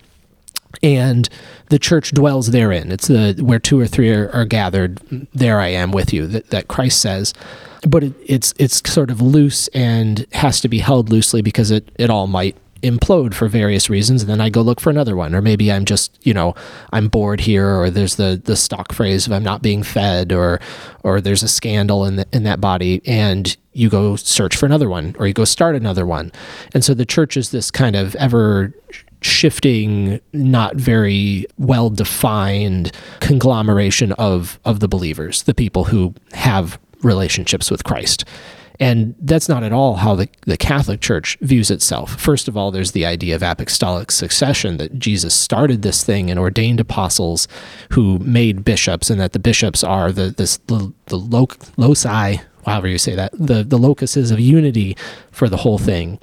and 0.84 1.30
the 1.70 1.80
church 1.80 2.12
dwells 2.12 2.48
therein. 2.52 2.92
It's 2.92 3.08
the 3.08 3.38
where 3.42 3.60
two 3.60 3.80
or 3.80 3.88
three 3.88 4.12
are, 4.12 4.30
are 4.32 4.46
gathered. 4.46 5.00
There 5.34 5.60
I 5.60 5.68
am 5.68 5.92
with 5.92 6.14
you. 6.14 6.28
That, 6.28 6.50
that 6.50 6.68
Christ 6.68 7.02
says, 7.02 7.34
but 7.88 8.04
it, 8.04 8.14
it's 8.26 8.54
it's 8.58 8.82
sort 8.92 9.12
of 9.12 9.22
loose 9.22 9.68
and 9.70 10.26
has 10.34 10.62
to 10.62 10.68
be 10.68 10.80
held 10.80 11.10
loosely 11.10 11.42
because 11.42 11.72
it 11.72 11.90
it 11.98 12.10
all 12.10 12.28
might 12.28 12.56
implode 12.82 13.34
for 13.34 13.48
various 13.48 13.90
reasons 13.90 14.22
and 14.22 14.30
then 14.30 14.42
I 14.42 14.50
go 14.50 14.62
look 14.62 14.80
for 14.80 14.90
another 14.90 15.16
one 15.16 15.36
or 15.36 15.42
maybe 15.42 15.72
I'm 15.72 15.86
just 15.86 16.18
you 16.26 16.34
know 16.34 16.56
I'm 16.92 17.08
bored 17.08 17.42
here 17.42 17.76
or 17.76 17.90
there's 17.90 18.16
the 18.16 18.42
the 18.44 18.56
stock 18.56 18.94
phrase 18.94 19.28
of 19.28 19.34
I'm 19.34 19.44
not 19.44 19.62
being 19.62 19.84
fed 19.84 20.32
or 20.32 20.60
or 21.04 21.22
there's 21.22 21.44
a 21.44 21.48
scandal 21.48 22.06
in 22.06 22.18
the, 22.18 22.28
in 22.34 22.44
that 22.44 22.62
body 22.62 23.02
and 23.06 23.56
you 23.74 23.90
go 23.90 24.16
search 24.16 24.56
for 24.56 24.66
another 24.66 24.90
one 24.90 25.16
or 25.20 25.28
you 25.28 25.34
go 25.34 25.46
start 25.46 25.76
another 25.76 26.06
one 26.06 26.32
and 26.74 26.84
so 26.84 26.94
the 26.94 27.06
church 27.06 27.38
is 27.38 27.52
this 27.52 27.72
kind 27.72 27.96
of 27.96 28.16
ever 28.16 28.74
shifting, 29.22 30.20
not 30.34 30.76
very 30.76 31.46
well 31.58 31.90
defined 31.90 32.92
conglomeration 33.20 34.12
of 34.14 34.60
of 34.66 34.80
the 34.80 34.88
believers, 34.88 35.44
the 35.44 35.54
people 35.54 35.86
who 35.86 36.14
have 36.34 36.80
relationships 37.02 37.72
with 37.72 37.84
Christ. 37.84 38.26
And 38.82 39.14
that's 39.20 39.48
not 39.48 39.62
at 39.62 39.72
all 39.72 39.98
how 39.98 40.16
the, 40.16 40.28
the 40.48 40.58
Catholic 40.58 41.02
Church 41.02 41.38
views 41.40 41.70
itself. 41.70 42.20
First 42.20 42.48
of 42.48 42.58
all, 42.58 42.72
there's 42.72 42.94
the 42.94 43.06
idea 43.06 43.36
of 43.36 43.44
apostolic 43.44 44.10
succession 44.10 44.78
that 44.78 44.98
Jesus 44.98 45.36
started 45.36 45.84
this 45.84 46.04
thing 46.04 46.32
and 46.32 46.40
ordained 46.40 46.80
apostles 46.80 47.48
who 47.92 48.18
made 48.18 48.66
bishops, 48.66 49.12
and 49.12 49.22
that 49.22 49.34
the 49.34 49.40
bishops 49.40 49.84
are 49.84 50.12
the 50.12 50.32
this 50.32 50.58
the, 50.66 50.92
the 51.06 51.18
loci, 51.78 52.38
however 52.66 52.88
you 52.88 52.98
say 52.98 53.14
that, 53.14 53.32
the, 53.34 53.64
the 53.64 53.78
locuses 53.78 54.32
of 54.32 54.40
unity 54.40 54.98
for 55.32 55.48
the 55.48 55.58
whole 55.58 55.78
thing 55.78 56.20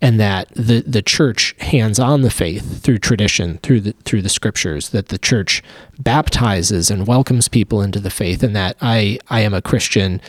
and 0.00 0.18
that 0.18 0.48
the 0.54 0.80
the 0.86 1.02
church 1.02 1.54
hands 1.58 1.98
on 1.98 2.22
the 2.22 2.30
faith 2.30 2.82
through 2.82 2.98
tradition, 2.98 3.58
through 3.58 3.80
the 3.80 3.92
through 4.04 4.22
the 4.22 4.28
scriptures, 4.28 4.90
that 4.90 5.08
the 5.08 5.18
church 5.18 5.62
baptizes 5.98 6.90
and 6.90 7.06
welcomes 7.06 7.48
people 7.48 7.82
into 7.82 8.00
the 8.00 8.10
faith, 8.10 8.42
and 8.42 8.54
that 8.56 8.76
I 8.80 9.18
I 9.28 9.40
am 9.40 9.52
a 9.52 9.62
Christian. 9.62 10.20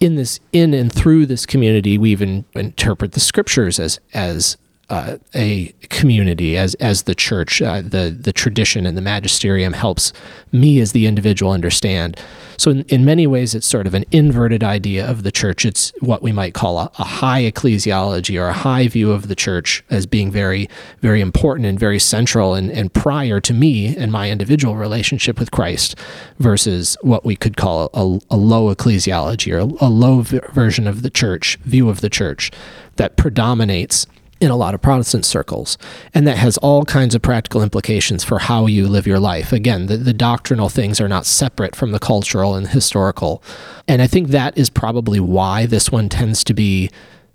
In 0.00 0.16
this, 0.16 0.40
in 0.52 0.72
and 0.72 0.90
through 0.90 1.26
this 1.26 1.44
community, 1.44 1.98
we 1.98 2.10
even 2.10 2.46
interpret 2.54 3.12
the 3.12 3.20
scriptures 3.20 3.78
as 3.78 4.00
as 4.14 4.56
uh, 4.90 5.16
a 5.34 5.72
community 5.88 6.56
as 6.56 6.74
as 6.74 7.04
the 7.04 7.14
church, 7.14 7.62
uh, 7.62 7.80
the 7.80 8.10
the 8.10 8.32
tradition 8.32 8.86
and 8.86 8.96
the 8.96 9.02
magisterium 9.02 9.72
helps 9.72 10.12
me 10.52 10.80
as 10.80 10.92
the 10.92 11.06
individual 11.06 11.52
understand. 11.52 12.18
So 12.56 12.70
in, 12.70 12.82
in 12.88 13.06
many 13.06 13.26
ways, 13.26 13.54
it's 13.54 13.66
sort 13.66 13.86
of 13.86 13.94
an 13.94 14.04
inverted 14.10 14.62
idea 14.62 15.08
of 15.08 15.22
the 15.22 15.32
church. 15.32 15.64
It's 15.64 15.94
what 16.00 16.22
we 16.22 16.32
might 16.32 16.52
call 16.52 16.78
a, 16.78 16.90
a 16.98 17.04
high 17.04 17.42
ecclesiology 17.42 18.38
or 18.38 18.48
a 18.48 18.52
high 18.52 18.86
view 18.88 19.12
of 19.12 19.28
the 19.28 19.34
church 19.34 19.82
as 19.88 20.06
being 20.06 20.30
very 20.30 20.68
very 21.00 21.20
important 21.20 21.66
and 21.66 21.80
very 21.80 21.98
central 21.98 22.54
and, 22.54 22.70
and 22.70 22.92
prior 22.92 23.40
to 23.40 23.54
me 23.54 23.96
and 23.96 24.12
my 24.12 24.30
individual 24.30 24.76
relationship 24.76 25.38
with 25.38 25.50
Christ, 25.50 25.96
versus 26.38 26.98
what 27.00 27.24
we 27.24 27.36
could 27.36 27.56
call 27.56 27.88
a, 27.94 28.34
a 28.34 28.36
low 28.36 28.74
ecclesiology 28.74 29.52
or 29.52 29.58
a, 29.58 29.86
a 29.86 29.88
low 29.88 30.20
v- 30.20 30.40
version 30.52 30.86
of 30.86 31.02
the 31.02 31.10
church 31.10 31.56
view 31.64 31.88
of 31.88 32.00
the 32.00 32.10
church 32.10 32.50
that 32.96 33.16
predominates 33.16 34.06
in 34.40 34.50
a 34.50 34.56
lot 34.56 34.74
of 34.74 34.80
Protestant 34.80 35.24
circles. 35.24 35.76
And 36.14 36.26
that 36.26 36.38
has 36.38 36.56
all 36.58 36.84
kinds 36.84 37.14
of 37.14 37.22
practical 37.22 37.62
implications 37.62 38.24
for 38.24 38.38
how 38.38 38.66
you 38.66 38.88
live 38.88 39.06
your 39.06 39.20
life. 39.20 39.52
Again, 39.52 39.86
the, 39.86 39.96
the 39.96 40.14
doctrinal 40.14 40.68
things 40.68 41.00
are 41.00 41.08
not 41.08 41.26
separate 41.26 41.76
from 41.76 41.92
the 41.92 41.98
cultural 41.98 42.54
and 42.54 42.68
historical. 42.68 43.42
And 43.86 44.00
I 44.00 44.06
think 44.06 44.28
that 44.28 44.56
is 44.56 44.70
probably 44.70 45.20
why 45.20 45.66
this 45.66 45.92
one 45.92 46.08
tends 46.08 46.42
to 46.44 46.54
be 46.54 46.90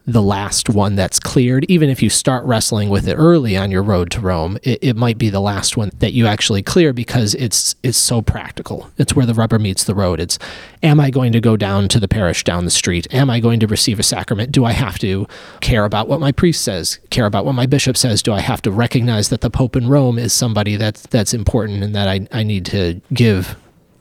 the 0.08 0.22
last 0.22 0.70
one 0.70 0.96
that's 0.96 1.20
cleared. 1.20 1.66
Even 1.66 1.90
if 1.90 2.04
you 2.04 2.10
start 2.10 2.46
wrestling 2.46 2.90
with 2.90 3.08
it 3.08 3.16
early 3.16 3.58
on 3.58 3.72
your 3.72 3.82
road 3.82 4.12
to 4.12 4.22
Rome, 4.22 4.58
it, 4.62 4.80
it, 4.82 4.96
might 4.96 5.18
be 5.18 5.30
the 5.30 5.40
last 5.40 5.78
one 5.78 5.90
that 6.00 6.14
you 6.14 6.28
actually 6.28 6.62
clear 6.62 6.94
because 6.94 7.34
it's 7.36 7.76
it's 7.82 7.98
so 7.98 8.22
practical. 8.22 8.92
It's 8.98 9.16
where 9.16 9.26
the 9.26 9.34
rubber 9.34 9.58
meets 9.58 9.84
the 9.84 9.96
road. 9.96 10.20
It's 10.20 10.38
am 10.84 11.00
I 11.00 11.10
going 11.10 11.32
to 11.32 11.42
go 11.42 11.58
down 11.58 11.88
to 11.90 12.00
the 12.00 12.08
parish 12.08 12.44
down 12.44 12.66
the 12.66 12.72
street? 12.72 13.12
Am 13.14 13.30
I 13.30 13.40
going 13.40 13.60
to 13.62 13.68
receive 13.68 14.00
a 14.00 14.04
sacrament? 14.04 14.52
Do 14.52 14.64
I 14.64 14.74
have 14.74 15.00
to 15.00 15.28
care 15.62 15.86
about 15.86 16.08
what 16.08 16.20
my 16.20 16.32
priest 16.32 16.64
says? 16.64 17.00
Care 17.10 17.26
about 17.26 17.46
what 17.46 17.56
my 17.56 17.66
bishop 17.66 17.98
says? 17.98 18.22
Do 18.22 18.32
I 18.32 18.42
have 18.42 18.62
to 18.64 18.72
recognize 18.72 19.30
that 19.30 19.42
the 19.42 19.50
Pope 19.50 19.76
in 19.76 19.88
Rome 19.88 20.20
is 20.20 20.34
somebody 20.34 20.76
that's 20.76 21.02
that's 21.08 21.34
important 21.34 21.84
and 21.84 21.96
that 21.96 22.08
I, 22.08 22.28
I 22.32 22.44
need 22.44 22.66
to 22.68 23.02
give 23.12 23.56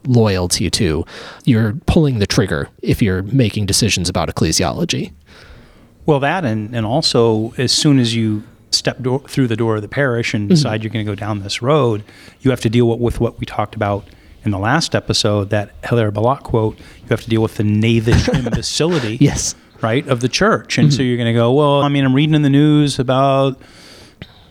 loyalty 0.07 0.69
to? 0.69 1.07
You're 1.47 1.73
pulling 1.87 2.19
the 2.19 2.27
trigger 2.27 2.69
if 2.83 3.01
you're 3.01 3.23
making 3.23 3.64
decisions 3.64 4.11
about 4.11 4.29
ecclesiology. 4.29 5.12
Well, 6.07 6.21
that 6.21 6.45
and, 6.45 6.75
and 6.75 6.85
also 6.85 7.53
as 7.57 7.73
soon 7.73 7.99
as 7.99 8.14
you 8.14 8.43
step 8.71 9.01
do- 9.01 9.25
through 9.27 9.47
the 9.49 9.57
door 9.57 9.77
of 9.77 9.83
the 9.83 9.88
parish 9.88 10.35
and 10.35 10.45
mm-hmm. 10.45 10.55
decide 10.55 10.83
you're 10.83 10.93
going 10.93 11.05
to 11.05 11.11
go 11.11 11.14
down 11.17 11.40
this 11.40 11.62
road, 11.62 12.03
you 12.40 12.51
have 12.51 12.61
to 12.61 12.71
deal 12.71 12.88
with, 12.88 13.01
with 13.01 13.21
what 13.21 13.38
we 13.38 13.47
talked 13.47 13.75
about 13.75 14.07
in 14.45 14.51
the 14.51 14.59
last 14.59 14.95
episode, 14.95 15.51
that 15.51 15.71
Hilaire 15.88 16.11
Belloc 16.11 16.43
quote. 16.43 16.79
You 16.79 17.09
have 17.09 17.23
to 17.23 17.31
deal 17.31 17.43
with 17.43 17.57
the 17.57 17.64
knavish 17.64 18.29
imbecility, 18.35 19.17
Yes. 19.21 19.55
right, 19.81 20.07
of 20.07 20.21
the 20.21 20.29
church. 20.29 20.77
And 20.77 20.93
so 20.93 20.99
mm-hmm. 20.99 21.09
you're 21.09 21.17
going 21.17 21.33
to 21.33 21.38
go, 21.38 21.53
well, 21.53 21.81
I 21.81 21.88
mean, 21.88 22.05
I'm 22.05 22.14
reading 22.14 22.35
in 22.35 22.43
the 22.43 22.51
news 22.51 22.99
about 22.99 23.59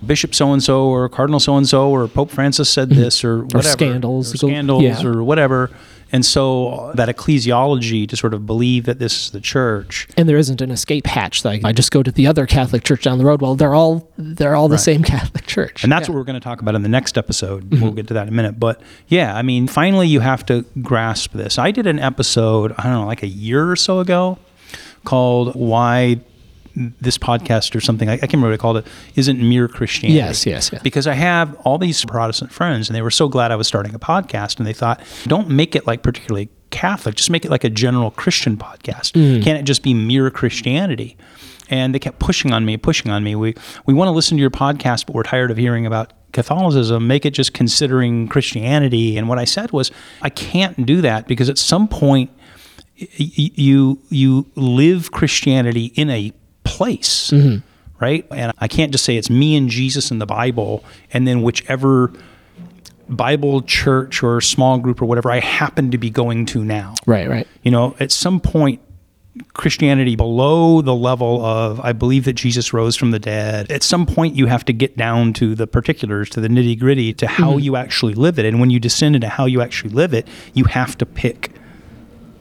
Bishop 0.05 0.35
so 0.35 0.51
and 0.53 0.61
so 0.63 0.85
or 0.85 1.07
Cardinal 1.09 1.39
so 1.39 1.57
and 1.57 1.67
so 1.67 1.89
or 1.89 2.07
Pope 2.07 2.29
Francis 2.31 2.69
said 2.69 2.89
this 2.89 3.23
or 3.23 3.43
whatever, 3.45 3.63
scandals. 3.63 4.33
or 4.33 4.37
scandals 4.37 4.83
Yeah. 4.83 5.03
or 5.05 5.23
whatever. 5.23 5.71
And 6.11 6.23
so 6.23 6.91
that 6.93 7.09
ecclesiology 7.09 8.07
to 8.07 8.15
sort 8.15 8.35
of 8.35 8.45
believe 8.45 8.85
that 8.85 8.99
this 8.99 9.25
is 9.25 9.31
the 9.31 9.41
church 9.41 10.07
And 10.15 10.29
there 10.29 10.37
isn't 10.37 10.61
an 10.61 10.69
escape 10.69 11.07
hatch. 11.07 11.43
Like 11.43 11.65
I 11.65 11.71
just 11.71 11.91
go 11.91 12.03
to 12.03 12.11
the 12.11 12.27
other 12.27 12.45
Catholic 12.45 12.83
church 12.83 13.01
down 13.01 13.17
the 13.17 13.25
road. 13.25 13.41
Well, 13.41 13.55
they're 13.55 13.73
all 13.73 14.07
they're 14.19 14.55
all 14.55 14.67
the 14.67 14.77
same 14.77 15.01
Catholic 15.03 15.47
church. 15.47 15.83
And 15.83 15.91
that's 15.91 16.01
Yeah. 16.01 16.03
Mm-hmm. 16.05 16.13
what 16.13 16.19
we're 16.19 16.25
going 16.25 16.39
to 16.39 16.43
talk 16.43 16.61
about 16.61 16.75
in 16.75 16.83
the 16.83 16.89
next 16.89 17.17
episode. 17.17 17.71
We'll 17.81 17.91
get 17.93 18.07
to 18.09 18.13
that 18.13 18.23
in 18.23 18.27
a 18.29 18.31
minute. 18.35 18.59
But 18.59 18.79
yeah, 19.07 19.35
I 19.35 19.41
mean, 19.41 19.67
finally, 19.67 20.07
you 20.07 20.19
have 20.19 20.45
to 20.45 20.65
grasp 20.83 21.31
this. 21.33 21.57
I 21.57 21.71
did 21.71 21.87
an 21.87 21.97
episode, 21.97 22.73
I 22.77 22.83
don't 22.83 22.93
know, 22.93 23.05
like 23.07 23.23
a 23.23 23.27
year 23.27 23.71
or 23.71 23.75
so 23.75 23.99
ago 23.99 24.37
called 25.05 25.55
Why 25.55 26.19
This 26.75 27.17
Podcast 27.17 27.75
or 27.75 27.81
something. 27.81 28.09
I, 28.09 28.13
I 28.13 28.17
can't 28.17 28.33
remember 28.33 28.49
what 28.49 28.59
I 28.59 28.61
called 28.61 28.77
it. 28.77 28.87
Isn't 29.15 29.39
mere 29.39 29.67
Christianity. 29.67 30.17
Yes, 30.17 30.45
yes, 30.45 30.71
yeah. 30.73 30.79
Because 30.81 31.05
I 31.07 31.13
have 31.13 31.53
all 31.65 31.77
these 31.77 32.03
Protestant 32.05 32.51
friends 32.51 32.89
and 32.89 32.95
they 32.95 33.01
were 33.01 33.11
so 33.11 33.27
glad 33.27 33.51
I 33.51 33.55
was 33.55 33.67
starting 33.67 33.93
a 33.93 33.99
podcast 33.99 34.57
and 34.57 34.65
they 34.65 34.73
thought, 34.73 35.01
don't 35.25 35.49
make 35.49 35.75
it 35.75 35.85
like 35.85 36.01
particularly 36.01 36.49
Catholic, 36.71 37.15
just 37.15 37.29
make 37.29 37.45
it 37.45 37.51
like 37.51 37.63
a 37.63 37.69
general 37.69 38.09
Christian 38.11 38.57
podcast. 38.57 39.13
Mm. 39.13 39.43
Can't 39.43 39.59
it 39.59 39.63
just 39.63 39.83
be 39.83 39.93
mere 39.93 40.31
Christianity? 40.31 41.15
And 41.69 41.93
they 41.93 41.99
kept 41.99 42.19
pushing 42.19 42.51
on 42.51 42.65
me, 42.65 42.75
pushing 42.77 43.11
on 43.11 43.23
me. 43.23 43.35
We 43.35 43.55
we 43.85 43.93
want 43.93 44.07
to 44.07 44.11
listen 44.11 44.37
to 44.37 44.41
your 44.41 44.51
podcast, 44.51 45.05
but 45.05 45.15
we're 45.15 45.23
tired 45.23 45.51
of 45.51 45.57
hearing 45.57 45.85
about 45.85 46.11
Catholicism. 46.33 47.07
Make 47.07 47.25
it 47.25 47.31
just 47.31 47.53
considering 47.53 48.27
Christianity. 48.27 49.17
And 49.17 49.29
what 49.29 49.37
I 49.39 49.45
said 49.45 49.71
was, 49.71 49.91
I 50.21 50.29
can't 50.29 50.85
do 50.85 51.01
that 51.01 51.27
because 51.27 51.49
at 51.49 51.57
some 51.57 51.87
point 51.87 52.31
you 52.95 53.99
you 54.09 54.45
live 54.55 55.11
Christianity 55.11 55.85
in 55.95 56.09
a 56.09 56.33
place, 56.63 57.31
mm-hmm. 57.31 57.65
right? 58.03 58.25
And 58.31 58.51
I 58.59 58.67
can't 58.67 58.91
just 58.91 59.05
say 59.05 59.17
it's 59.17 59.29
me 59.29 59.55
and 59.55 59.69
Jesus 59.69 60.11
in 60.11 60.19
the 60.19 60.25
Bible, 60.25 60.83
and 61.11 61.27
then 61.27 61.41
whichever 61.41 62.11
Bible 63.09 63.61
church 63.61 64.23
or 64.23 64.39
small 64.41 64.77
group 64.79 65.01
or 65.01 65.05
whatever 65.05 65.31
I 65.31 65.39
happen 65.39 65.91
to 65.91 65.97
be 65.97 66.09
going 66.09 66.45
to 66.47 66.63
now. 66.63 66.95
right, 67.05 67.29
right. 67.29 67.47
You 67.63 67.71
know, 67.71 67.95
at 67.99 68.11
some 68.11 68.39
point, 68.39 68.81
Christianity 69.53 70.15
below 70.15 70.81
the 70.81 70.93
level 70.93 71.43
of 71.43 71.79
I 71.79 71.91
believe 71.91 72.25
that 72.25 72.33
Jesus 72.33 72.71
rose 72.71 72.95
from 72.95 73.11
the 73.11 73.19
dead. 73.19 73.71
At 73.71 73.81
some 73.81 74.05
point, 74.05 74.35
you 74.35 74.45
have 74.45 74.63
to 74.65 74.73
get 74.73 74.95
down 74.95 75.33
to 75.33 75.55
the 75.55 75.65
particulars, 75.65 76.29
to 76.31 76.41
the 76.41 76.47
nitty 76.47 76.79
gritty, 76.79 77.13
to 77.13 77.27
how 77.27 77.51
mm-hmm. 77.51 77.59
you 77.59 77.75
actually 77.75 78.13
live 78.13 78.37
it. 78.37 78.45
And 78.45 78.59
when 78.59 78.69
you 78.69 78.79
descend 78.79 79.15
into 79.15 79.29
how 79.29 79.45
you 79.45 79.61
actually 79.61 79.89
live 79.91 80.13
it, 80.13 80.27
you 80.53 80.65
have 80.65 80.97
to 80.99 81.05
pick 81.05 81.52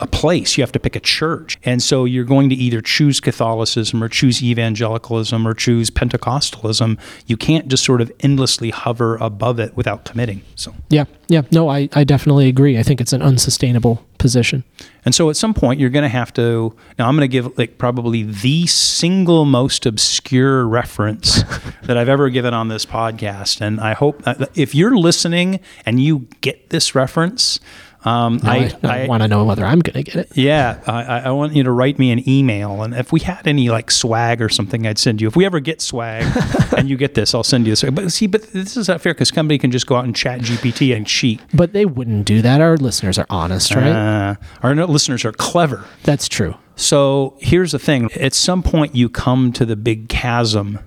a 0.03 0.07
place. 0.07 0.57
You 0.57 0.63
have 0.63 0.71
to 0.73 0.79
pick 0.79 0.95
a 0.95 0.99
church. 0.99 1.57
And 1.63 1.81
so 1.81 2.03
you're 2.05 2.25
going 2.25 2.49
to 2.49 2.55
either 2.55 2.81
choose 2.81 3.19
Catholicism 3.19 4.03
or 4.03 4.09
choose 4.09 4.43
evangelicalism 4.43 5.47
or 5.47 5.53
choose 5.53 5.89
Pentecostalism. 5.89 6.99
You 7.25 7.37
can't 7.37 7.69
just 7.69 7.85
sort 7.85 8.01
of 8.01 8.11
endlessly 8.19 8.69
hover 8.69 9.15
above 9.15 9.59
it 9.59 9.75
without 9.75 10.05
committing. 10.05 10.41
So 10.55 10.75
Yeah, 10.89 11.05
yeah. 11.29 11.43
No, 11.51 11.69
I, 11.69 11.89
I 11.93 12.03
definitely 12.03 12.49
agree. 12.49 12.77
I 12.77 12.83
think 12.83 12.99
it's 12.99 13.13
an 13.13 13.21
unsustainable 13.21 14.05
position. 14.17 14.63
And 15.05 15.15
so 15.15 15.29
at 15.29 15.37
some 15.37 15.53
point 15.53 15.79
you're 15.79 15.89
going 15.89 16.03
to 16.03 16.09
have 16.09 16.31
to 16.33 16.75
now 16.97 17.07
I'm 17.07 17.15
going 17.15 17.29
to 17.29 17.31
give 17.31 17.57
like 17.57 17.77
probably 17.77 18.23
the 18.23 18.67
single 18.67 19.43
most 19.45 19.85
obscure 19.85 20.65
reference 20.65 21.43
that 21.83 21.97
I've 21.97 22.09
ever 22.09 22.29
given 22.29 22.53
on 22.53 22.67
this 22.69 22.85
podcast 22.85 23.59
and 23.59 23.81
I 23.81 23.93
hope 23.93 24.23
that 24.23 24.49
if 24.57 24.73
you're 24.73 24.97
listening 24.97 25.59
and 25.85 26.01
you 26.01 26.27
get 26.39 26.69
this 26.69 26.95
reference 26.95 27.59
um, 28.05 28.39
I, 28.43 28.71
I, 28.83 29.03
I, 29.03 29.07
want 29.07 29.23
to 29.23 29.27
know 29.29 29.45
whether 29.45 29.63
I'm 29.65 29.79
going 29.79 30.03
to 30.03 30.03
get 30.03 30.15
it. 30.15 30.37
yeah, 30.37 30.81
I, 30.85 31.03
I- 31.03 31.19
I 31.19 31.31
want 31.31 31.55
you 31.55 31.63
to 31.63 31.71
write 31.71 31.97
me 31.99 32.11
an 32.11 32.27
email, 32.27 32.83
and 32.83 32.93
if 32.93 33.11
we 33.11 33.21
had 33.21 33.47
any 33.47 33.69
like 33.69 33.89
swag 33.91 34.41
or 34.41 34.49
something, 34.49 34.85
I'd 34.85 34.97
send 34.97 35.21
you. 35.21 35.27
If 35.27 35.35
we 35.35 35.45
ever 35.45 35.59
get 35.59 35.81
swag, 35.81 36.25
and 36.77 36.89
you 36.89 36.97
get 36.97 37.13
this, 37.13 37.33
I'll 37.33 37.43
send 37.43 37.65
you 37.65 37.71
this. 37.71 37.83
But 37.83 38.11
see, 38.11 38.27
but 38.27 38.43
this 38.51 38.75
is 38.75 38.87
not 38.89 39.01
fair 39.01 39.13
because 39.13 39.29
somebody 39.29 39.57
can 39.57 39.71
just 39.71 39.87
go 39.87 39.95
out 39.95 40.05
and 40.05 40.13
ChatGPT 40.13 40.95
and 40.95 41.07
cheat. 41.07 41.39
But 41.53 41.73
they 41.73 41.85
wouldn't 41.85 42.25
do 42.25 42.41
that. 42.41 42.59
Our 42.61 42.77
listeners 42.77 43.17
are 43.17 43.25
honest, 43.29 43.73
right? 43.73 43.87
Uh, 43.87 44.35
our 44.61 44.75
listeners 44.75 45.23
are 45.25 45.31
clever. 45.31 45.85
That's 46.03 46.27
true. 46.27 46.55
So 46.75 47.37
here's 47.39 47.71
the 47.71 47.79
thing: 47.79 48.11
at 48.13 48.33
some 48.33 48.63
point, 48.63 48.95
you 48.95 49.07
come 49.07 49.53
to 49.53 49.65
the 49.65 49.75
big 49.75 50.09
chasm, 50.09 50.79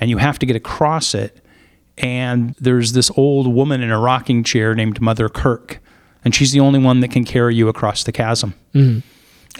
and 0.00 0.10
you 0.10 0.16
have 0.18 0.38
to 0.40 0.46
get 0.46 0.56
across 0.56 1.14
it. 1.14 1.36
And 1.98 2.54
there's 2.58 2.92
this 2.92 3.10
old 3.16 3.46
woman 3.52 3.82
in 3.82 3.90
a 3.90 3.98
rocking 3.98 4.42
chair 4.42 4.74
named 4.74 5.00
Mother 5.02 5.28
Kirk, 5.28 5.80
and 6.24 6.34
she's 6.34 6.52
the 6.52 6.60
only 6.60 6.78
one 6.78 7.00
that 7.00 7.08
can 7.08 7.24
carry 7.24 7.54
you 7.54 7.68
across 7.68 8.04
the 8.04 8.12
chasm. 8.12 8.54
Mm-hmm. 8.74 9.00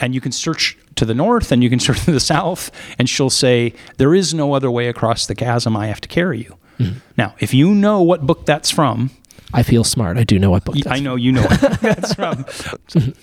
And 0.00 0.14
you 0.14 0.20
can 0.20 0.32
search 0.32 0.78
to 0.94 1.04
the 1.04 1.14
north, 1.14 1.50
and 1.50 1.62
you 1.62 1.70
can 1.70 1.80
search 1.86 2.04
to 2.04 2.12
the 2.12 2.20
south, 2.20 2.70
and 2.98 3.08
she'll 3.08 3.30
say, 3.30 3.74
"There 3.96 4.14
is 4.14 4.32
no 4.34 4.54
other 4.54 4.70
way 4.70 4.88
across 4.88 5.26
the 5.26 5.34
chasm. 5.34 5.76
I 5.76 5.86
have 5.88 6.00
to 6.02 6.08
carry 6.08 6.40
you." 6.40 6.56
Mm-hmm. 6.78 6.98
Now, 7.16 7.34
if 7.40 7.52
you 7.52 7.74
know 7.74 8.00
what 8.00 8.26
book 8.26 8.46
that's 8.46 8.70
from, 8.70 9.10
I 9.52 9.62
feel 9.62 9.84
smart. 9.84 10.16
I 10.16 10.24
do 10.24 10.38
know 10.38 10.50
what 10.50 10.64
book 10.64 10.76
that's 10.76 10.86
I 10.86 11.00
know 11.00 11.16
you 11.16 11.32
know 11.32 11.42
what 11.42 11.60
that's 11.80 12.14
from. 12.14 12.46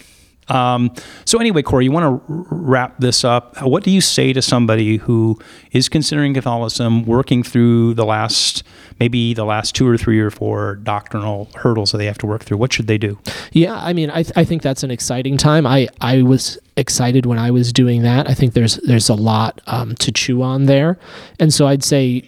Um, 0.49 0.93
so 1.25 1.39
anyway, 1.39 1.61
Cory, 1.61 1.85
you 1.85 1.91
want 1.91 2.25
to 2.27 2.45
wrap 2.49 2.97
this 2.99 3.23
up? 3.23 3.61
What 3.61 3.83
do 3.83 3.91
you 3.91 4.01
say 4.01 4.33
to 4.33 4.41
somebody 4.41 4.97
who 4.97 5.39
is 5.71 5.89
considering 5.89 6.33
Catholicism, 6.33 7.05
working 7.05 7.43
through 7.43 7.95
the 7.95 8.05
last, 8.05 8.63
maybe 8.99 9.33
the 9.33 9.45
last 9.45 9.75
two 9.75 9.87
or 9.87 9.97
three 9.97 10.19
or 10.19 10.29
four 10.29 10.75
doctrinal 10.75 11.49
hurdles 11.55 11.91
that 11.91 11.97
they 11.97 12.05
have 12.05 12.17
to 12.19 12.25
work 12.25 12.43
through? 12.43 12.57
What 12.57 12.71
should 12.73 12.87
they 12.87 12.97
do? 12.97 13.19
Yeah, 13.51 13.75
I 13.75 13.93
mean, 13.93 14.09
I, 14.09 14.23
th- 14.23 14.33
I 14.35 14.43
think 14.43 14.61
that's 14.61 14.83
an 14.83 14.91
exciting 14.91 15.37
time. 15.37 15.65
I, 15.67 15.89
I 16.01 16.21
was 16.21 16.57
excited 16.77 17.25
when 17.25 17.39
I 17.39 17.51
was 17.51 17.73
doing 17.73 18.03
that. 18.03 18.29
I 18.29 18.33
think 18.33 18.53
there's 18.53 18.75
there's 18.77 19.09
a 19.09 19.15
lot 19.15 19.61
um, 19.67 19.95
to 19.95 20.11
chew 20.11 20.41
on 20.41 20.65
there, 20.65 20.97
and 21.39 21.53
so 21.53 21.67
I'd 21.67 21.83
say, 21.83 22.23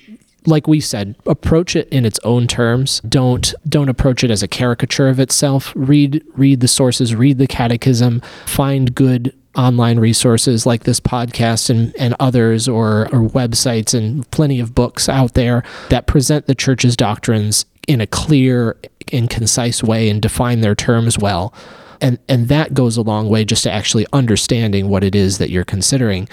like 0.50 0.68
we 0.68 0.80
said, 0.80 1.16
approach 1.26 1.76
it 1.76 1.88
in 1.90 2.06
its 2.06 2.20
own 2.24 2.48
terms. 2.48 3.02
Don't 3.08 3.54
don't 3.68 3.90
approach 3.90 4.24
it 4.24 4.32
as 4.32 4.44
a 4.44 4.48
caricature 4.48 5.08
of 5.08 5.20
itself. 5.20 5.72
Read 5.76 6.24
read 6.36 6.60
the 6.60 6.68
sources, 6.68 7.16
read 7.16 7.38
the 7.38 7.48
catechism, 7.48 8.22
find 8.46 8.94
good 8.94 9.34
online 9.56 10.00
resources 10.00 10.66
like 10.66 10.84
this 10.84 11.00
podcast 11.00 11.70
and, 11.70 11.94
and 11.98 12.16
others 12.20 12.68
or, 12.68 13.06
or 13.12 13.28
websites 13.30 13.98
and 13.98 14.30
plenty 14.32 14.60
of 14.60 14.76
books 14.76 15.10
out 15.10 15.34
there 15.34 15.64
that 15.90 16.06
present 16.06 16.46
the 16.46 16.54
church's 16.54 16.96
doctrines 16.96 17.66
in 17.88 18.00
a 18.00 18.08
clear 18.08 18.78
and 19.12 19.30
concise 19.30 19.84
way 19.84 20.08
and 20.08 20.22
define 20.22 20.62
their 20.62 20.76
terms 20.76 21.18
well 21.18 21.52
and 22.00 22.20
and 22.30 22.48
that 22.48 22.74
goes 22.74 22.96
a 22.96 23.02
long 23.02 23.28
way 23.28 23.44
just 23.44 23.64
to 23.64 23.72
actually 23.72 24.06
understanding 24.14 24.88
what 24.88 25.04
it 25.04 25.16
is 25.16 25.40
that 25.40 25.50
you're 25.50 25.66
considering 25.66 26.30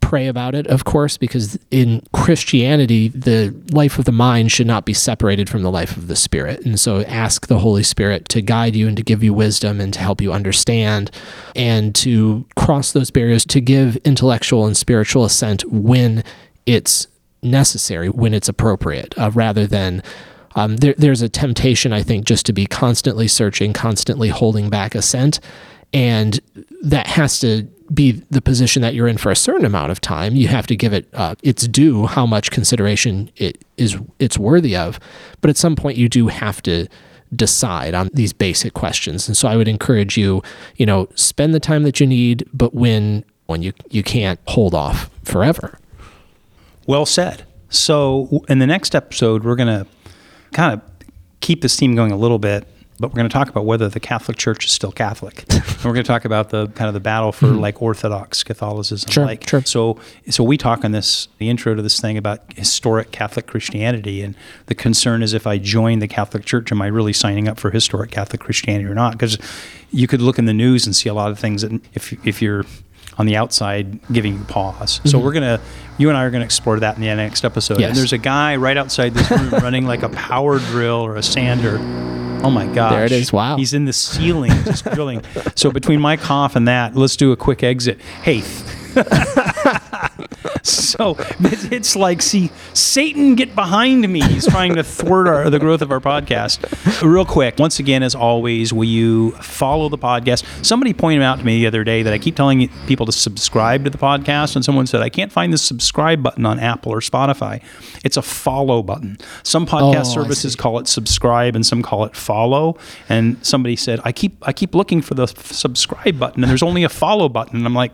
pray 0.00 0.26
about 0.26 0.54
it 0.54 0.66
of 0.66 0.84
course 0.84 1.16
because 1.16 1.58
in 1.70 2.02
christianity 2.12 3.08
the 3.08 3.54
life 3.72 3.98
of 3.98 4.04
the 4.04 4.12
mind 4.12 4.50
should 4.50 4.66
not 4.66 4.84
be 4.84 4.92
separated 4.92 5.48
from 5.48 5.62
the 5.62 5.70
life 5.70 5.96
of 5.96 6.08
the 6.08 6.16
spirit 6.16 6.64
and 6.64 6.80
so 6.80 7.02
ask 7.02 7.46
the 7.46 7.58
holy 7.58 7.82
spirit 7.82 8.28
to 8.28 8.40
guide 8.40 8.74
you 8.74 8.88
and 8.88 8.96
to 8.96 9.02
give 9.02 9.22
you 9.22 9.32
wisdom 9.32 9.80
and 9.80 9.94
to 9.94 10.00
help 10.00 10.20
you 10.20 10.32
understand 10.32 11.10
and 11.54 11.94
to 11.94 12.44
cross 12.56 12.92
those 12.92 13.10
barriers 13.10 13.44
to 13.44 13.60
give 13.60 13.96
intellectual 13.98 14.66
and 14.66 14.76
spiritual 14.76 15.24
assent 15.24 15.64
when 15.70 16.24
it's 16.66 17.06
necessary 17.42 18.08
when 18.08 18.34
it's 18.34 18.48
appropriate 18.48 19.16
uh, 19.18 19.30
rather 19.32 19.66
than 19.66 20.02
um, 20.54 20.78
there, 20.78 20.94
there's 20.96 21.22
a 21.22 21.28
temptation, 21.28 21.92
I 21.92 22.02
think, 22.02 22.24
just 22.24 22.46
to 22.46 22.52
be 22.52 22.66
constantly 22.66 23.28
searching, 23.28 23.72
constantly 23.72 24.28
holding 24.28 24.68
back 24.68 24.94
assent. 24.94 25.40
And 25.92 26.40
that 26.82 27.06
has 27.08 27.40
to 27.40 27.64
be 27.92 28.22
the 28.30 28.40
position 28.40 28.82
that 28.82 28.94
you're 28.94 29.08
in 29.08 29.18
for 29.18 29.30
a 29.30 29.36
certain 29.36 29.66
amount 29.66 29.90
of 29.90 30.00
time. 30.00 30.36
You 30.36 30.48
have 30.48 30.66
to 30.68 30.76
give 30.76 30.92
it 30.92 31.08
uh, 31.12 31.34
its 31.42 31.66
due, 31.66 32.06
how 32.06 32.26
much 32.26 32.50
consideration 32.50 33.30
it 33.36 33.64
is 33.76 33.96
it's 34.18 34.38
worthy 34.38 34.76
of. 34.76 35.00
But 35.40 35.50
at 35.50 35.56
some 35.56 35.74
point, 35.74 35.98
you 35.98 36.08
do 36.08 36.28
have 36.28 36.62
to 36.62 36.86
decide 37.34 37.94
on 37.94 38.10
these 38.14 38.32
basic 38.32 38.74
questions. 38.74 39.28
And 39.28 39.36
so 39.36 39.48
I 39.48 39.56
would 39.56 39.68
encourage 39.68 40.16
you, 40.16 40.42
you 40.76 40.86
know, 40.86 41.08
spend 41.14 41.54
the 41.54 41.60
time 41.60 41.82
that 41.82 42.00
you 42.00 42.06
need, 42.06 42.48
but 42.52 42.74
when 42.74 43.24
when 43.46 43.62
you 43.62 43.72
you 43.90 44.02
can't 44.02 44.38
hold 44.46 44.74
off 44.74 45.10
forever. 45.24 45.78
Well 46.86 47.06
said. 47.06 47.44
So 47.68 48.44
in 48.48 48.58
the 48.58 48.66
next 48.66 48.94
episode, 48.94 49.44
we're 49.44 49.56
going 49.56 49.68
to 49.68 49.86
kind 50.52 50.74
of 50.74 50.80
keep 51.40 51.62
this 51.62 51.76
theme 51.76 51.94
going 51.94 52.10
a 52.10 52.16
little 52.16 52.38
bit, 52.38 52.66
but 53.00 53.10
we're 53.10 53.16
going 53.16 53.28
to 53.28 53.32
talk 53.32 53.48
about 53.48 53.64
whether 53.64 53.88
the 53.88 53.98
Catholic 53.98 54.36
Church 54.36 54.66
is 54.66 54.70
still 54.70 54.92
Catholic. 54.92 55.44
and 55.50 55.64
we're 55.84 55.92
going 55.92 55.96
to 55.96 56.02
talk 56.04 56.26
about 56.26 56.50
the 56.50 56.68
kind 56.68 56.86
of 56.86 56.94
the 56.94 57.00
battle 57.00 57.32
for 57.32 57.46
like 57.46 57.80
Orthodox 57.80 58.44
Catholicism. 58.44 59.08
Mm-hmm. 59.08 59.12
Sure, 59.12 59.24
like 59.24 59.48
sure. 59.48 59.62
so 59.62 59.98
so 60.28 60.44
we 60.44 60.56
talk 60.56 60.84
on 60.84 60.92
this 60.92 61.28
the 61.38 61.48
intro 61.48 61.74
to 61.74 61.82
this 61.82 61.98
thing 62.00 62.18
about 62.18 62.40
historic 62.54 63.10
Catholic 63.10 63.46
Christianity 63.46 64.22
and 64.22 64.34
the 64.66 64.74
concern 64.74 65.22
is 65.22 65.32
if 65.32 65.46
I 65.46 65.58
join 65.58 66.00
the 66.00 66.08
Catholic 66.08 66.44
Church, 66.44 66.70
am 66.70 66.82
I 66.82 66.86
really 66.88 67.14
signing 67.14 67.48
up 67.48 67.58
for 67.58 67.70
historic 67.70 68.10
Catholic 68.10 68.40
Christianity 68.40 68.84
or 68.84 68.94
not? 68.94 69.12
Because 69.12 69.38
you 69.90 70.06
could 70.06 70.20
look 70.20 70.38
in 70.38 70.44
the 70.44 70.54
news 70.54 70.86
and 70.86 70.94
see 70.94 71.08
a 71.08 71.14
lot 71.14 71.30
of 71.30 71.38
things 71.38 71.62
that 71.62 71.72
if 71.94 72.12
if 72.26 72.42
you're 72.42 72.64
on 73.18 73.26
the 73.26 73.36
outside 73.36 74.00
giving 74.12 74.38
you 74.38 74.44
pause. 74.44 75.00
So 75.04 75.18
we're 75.18 75.32
gonna, 75.32 75.60
you 75.98 76.08
and 76.08 76.16
I 76.16 76.24
are 76.24 76.30
gonna 76.30 76.44
explore 76.44 76.80
that 76.80 76.96
in 76.96 77.02
the 77.02 77.14
next 77.14 77.44
episode. 77.44 77.78
Yes. 77.78 77.90
And 77.90 77.98
there's 77.98 78.14
a 78.14 78.18
guy 78.18 78.56
right 78.56 78.78
outside 78.78 79.12
this 79.12 79.30
room 79.30 79.50
running 79.62 79.86
like 79.86 80.02
a 80.02 80.08
power 80.08 80.58
drill 80.58 81.04
or 81.04 81.16
a 81.16 81.22
sander. 81.22 81.76
Oh 82.42 82.50
my 82.50 82.66
gosh! 82.66 82.92
There 82.92 83.04
it 83.04 83.12
is. 83.12 83.32
Wow. 83.32 83.56
He's 83.56 83.74
in 83.74 83.84
the 83.84 83.92
ceiling 83.92 84.52
just 84.64 84.84
drilling. 84.84 85.22
So 85.56 85.70
between 85.70 86.00
my 86.00 86.16
cough 86.16 86.56
and 86.56 86.66
that, 86.68 86.96
let's 86.96 87.16
do 87.16 87.32
a 87.32 87.36
quick 87.36 87.62
exit. 87.62 88.00
Hey. 88.22 88.42
So 90.62 91.16
it's 91.40 91.96
like, 91.96 92.22
see, 92.22 92.50
Satan, 92.74 93.34
get 93.34 93.54
behind 93.54 94.08
me. 94.08 94.20
He's 94.22 94.46
trying 94.46 94.74
to 94.74 94.82
thwart 94.82 95.26
our, 95.28 95.50
the 95.50 95.58
growth 95.58 95.82
of 95.82 95.90
our 95.90 96.00
podcast. 96.00 97.02
Real 97.02 97.24
quick, 97.24 97.58
once 97.58 97.78
again, 97.78 98.02
as 98.02 98.14
always, 98.14 98.72
will 98.72 98.84
you 98.84 99.32
follow 99.32 99.88
the 99.88 99.98
podcast? 99.98 100.44
Somebody 100.64 100.92
pointed 100.92 101.22
out 101.22 101.38
to 101.38 101.44
me 101.44 101.60
the 101.60 101.66
other 101.66 101.84
day 101.84 102.02
that 102.02 102.12
I 102.12 102.18
keep 102.18 102.36
telling 102.36 102.68
people 102.86 103.06
to 103.06 103.12
subscribe 103.12 103.84
to 103.84 103.90
the 103.90 103.98
podcast, 103.98 104.56
and 104.56 104.64
someone 104.64 104.86
said, 104.86 105.00
I 105.02 105.08
can't 105.08 105.32
find 105.32 105.52
the 105.52 105.58
subscribe 105.58 106.22
button 106.22 106.44
on 106.46 106.58
Apple 106.58 106.92
or 106.92 107.00
Spotify. 107.00 107.62
It's 108.04 108.16
a 108.16 108.22
follow 108.22 108.82
button. 108.82 109.18
Some 109.42 109.64
oh, 109.64 109.66
podcast 109.66 110.00
Oh, 110.00 110.14
services 110.14 110.56
call 110.56 110.78
it 110.78 110.88
subscribe, 110.88 111.54
and 111.54 111.64
some 111.64 111.82
call 111.82 112.04
it 112.04 112.16
follow. 112.16 112.76
And 113.08 113.44
somebody 113.44 113.76
said, 113.76 114.00
I 114.04 114.12
keep 114.12 114.36
I 114.42 114.52
keep 114.52 114.74
looking 114.74 115.02
for 115.02 115.14
the 115.14 115.24
f- 115.24 115.52
subscribe 115.52 116.18
button, 116.18 116.42
and 116.42 116.50
there's 116.50 116.62
only 116.62 116.84
a 116.84 116.88
follow 116.88 117.28
button. 117.28 117.56
And 117.58 117.66
I'm 117.66 117.74
like, 117.74 117.92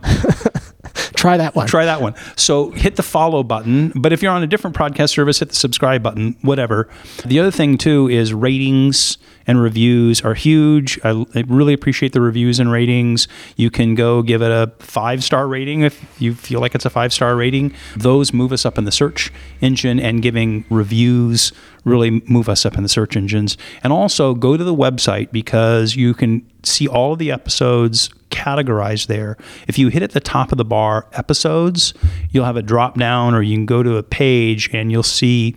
Try 1.27 1.37
that 1.39 1.57
one. 1.57 1.67
try 1.67 1.85
that 1.87 2.01
one. 2.01 2.15
So 2.37 2.71
hit 2.71 2.95
the 2.95 3.03
follow 3.03 3.43
button. 3.43 3.93
But 3.97 4.12
if 4.12 4.23
you're 4.23 4.31
on 4.31 4.45
a 4.45 4.47
different 4.47 4.77
podcast 4.77 5.11
service, 5.11 5.41
hit 5.41 5.49
the 5.49 5.57
subscribe 5.57 6.01
button, 6.01 6.37
whatever. 6.43 6.89
The 7.25 7.41
other 7.41 7.51
thing, 7.51 7.79
too, 7.79 8.09
is 8.09 8.33
ratings 8.33 9.19
and 9.47 9.61
reviews 9.61 10.21
are 10.23 10.35
huge. 10.35 10.99
I, 11.05 11.25
I 11.35 11.45
really 11.47 11.73
appreciate 11.73 12.12
the 12.12 12.21
reviews 12.21 12.59
and 12.61 12.71
ratings. 12.71 13.29
You 13.57 13.71
can 13.71 13.95
go 13.95 14.23
give 14.23 14.43
it 14.43 14.51
a 14.51 14.73
five 14.79 15.23
star 15.23 15.47
rating 15.49 15.83
if 15.83 16.05
you 16.21 16.35
feel 16.35 16.61
like 16.61 16.75
it's 16.75 16.85
a 16.85 16.91
five 16.91 17.12
star 17.12 17.37
rating. 17.37 17.75
Those 17.97 18.33
move 18.33 18.53
us 18.53 18.65
up 18.65 18.79
in 18.79 18.85
the 18.85 18.93
search 18.93 19.33
engine, 19.61 19.99
and 19.99 20.23
giving 20.23 20.65
reviews 20.71 21.53
really 21.85 22.23
move 22.27 22.49
us 22.49 22.67
up 22.67 22.77
in 22.77 22.83
the 22.83 22.89
search 22.89 23.17
engines. 23.17 23.57
And 23.83 23.93
also 23.93 24.35
go 24.35 24.57
to 24.57 24.65
the 24.65 24.75
website 24.75 25.31
because 25.33 25.97
you 25.97 26.15
can 26.15 26.49
see 26.66 26.88
all 26.88 27.12
of 27.12 27.18
the 27.18 27.31
episodes 27.31 28.11
categorized 28.31 29.07
there. 29.07 29.37
If 29.66 29.79
you 29.79 29.88
hit 29.88 30.02
at 30.02 30.12
the 30.12 30.20
top 30.20 30.52
of 30.52 30.59
the 30.59 30.64
bar 30.64 31.07
episodes, 31.12 31.94
you'll 32.31 32.44
have 32.44 32.57
a 32.57 32.62
drop 32.62 32.98
down 32.98 33.35
or 33.35 33.42
you 33.42 33.57
can 33.57 33.66
go 33.66 33.83
to 33.83 33.96
a 33.96 34.02
page 34.02 34.68
and 34.72 34.90
you'll 34.92 35.02
see 35.02 35.55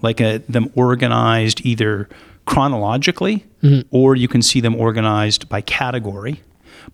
like 0.00 0.20
a, 0.20 0.38
them 0.48 0.70
organized 0.74 1.64
either 1.64 2.08
chronologically 2.46 3.44
mm-hmm. 3.62 3.86
or 3.90 4.16
you 4.16 4.28
can 4.28 4.42
see 4.42 4.60
them 4.60 4.74
organized 4.76 5.48
by 5.48 5.60
category. 5.60 6.40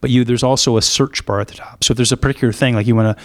But 0.01 0.11
you 0.11 0.25
there's 0.25 0.43
also 0.43 0.77
a 0.77 0.83
search 0.83 1.25
bar 1.25 1.41
at 1.41 1.49
the 1.49 1.55
top. 1.55 1.83
So 1.85 1.93
if 1.93 1.97
there's 1.97 2.13
a 2.13 2.17
particular 2.17 2.53
thing 2.53 2.75
like 2.75 2.87
you 2.87 2.95
want 2.95 3.17
to 3.17 3.25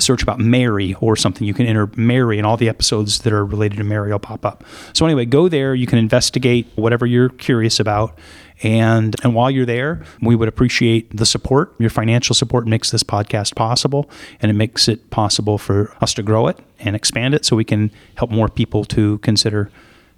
search 0.00 0.22
about 0.22 0.38
Mary 0.38 0.94
or 1.00 1.16
something, 1.16 1.46
you 1.46 1.54
can 1.54 1.66
enter 1.66 1.90
Mary 1.96 2.38
and 2.38 2.46
all 2.46 2.56
the 2.56 2.68
episodes 2.68 3.20
that 3.20 3.32
are 3.32 3.44
related 3.44 3.76
to 3.78 3.84
Mary 3.84 4.10
will 4.10 4.18
pop 4.18 4.46
up. 4.46 4.64
So 4.92 5.04
anyway, 5.04 5.24
go 5.24 5.48
there, 5.48 5.74
you 5.74 5.86
can 5.86 5.98
investigate 5.98 6.66
whatever 6.76 7.04
you're 7.04 7.30
curious 7.30 7.80
about. 7.80 8.18
And 8.62 9.14
and 9.22 9.34
while 9.34 9.50
you're 9.50 9.66
there, 9.66 10.02
we 10.20 10.34
would 10.34 10.48
appreciate 10.48 11.16
the 11.16 11.24
support. 11.26 11.74
Your 11.78 11.90
financial 11.90 12.34
support 12.34 12.66
makes 12.66 12.90
this 12.90 13.02
podcast 13.02 13.54
possible 13.54 14.10
and 14.40 14.50
it 14.50 14.54
makes 14.54 14.88
it 14.88 15.10
possible 15.10 15.58
for 15.58 15.94
us 16.00 16.12
to 16.14 16.22
grow 16.22 16.48
it 16.48 16.58
and 16.80 16.96
expand 16.96 17.34
it 17.34 17.44
so 17.44 17.54
we 17.56 17.64
can 17.64 17.90
help 18.16 18.30
more 18.30 18.48
people 18.48 18.84
to 18.86 19.18
consider 19.18 19.70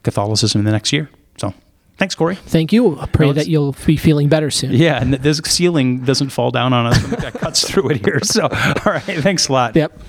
Catholicism 0.02 0.60
in 0.60 0.64
the 0.64 0.72
next 0.72 0.92
year. 0.92 1.10
So 1.36 1.52
thanks, 1.98 2.14
Cory. 2.14 2.36
Thank 2.36 2.72
you. 2.72 2.98
I 2.98 3.06
pray 3.06 3.26
No, 3.26 3.32
that 3.34 3.48
you'll 3.48 3.76
be 3.84 3.96
feeling 3.98 4.28
better 4.28 4.50
soon. 4.50 4.72
Yeah, 4.72 5.00
and 5.00 5.12
this 5.14 5.38
ceiling 5.44 6.00
doesn't 6.04 6.30
fall 6.30 6.50
down 6.50 6.72
on 6.72 6.86
us 6.86 7.02
when 7.02 7.32
cuts 7.32 7.62
through 7.70 7.90
it 7.90 8.04
here. 8.04 8.20
So, 8.22 8.44
all 8.44 8.92
right, 8.92 9.02
thanks 9.02 9.48
a 9.48 9.52
lot. 9.52 9.76
Yep. 9.76 10.00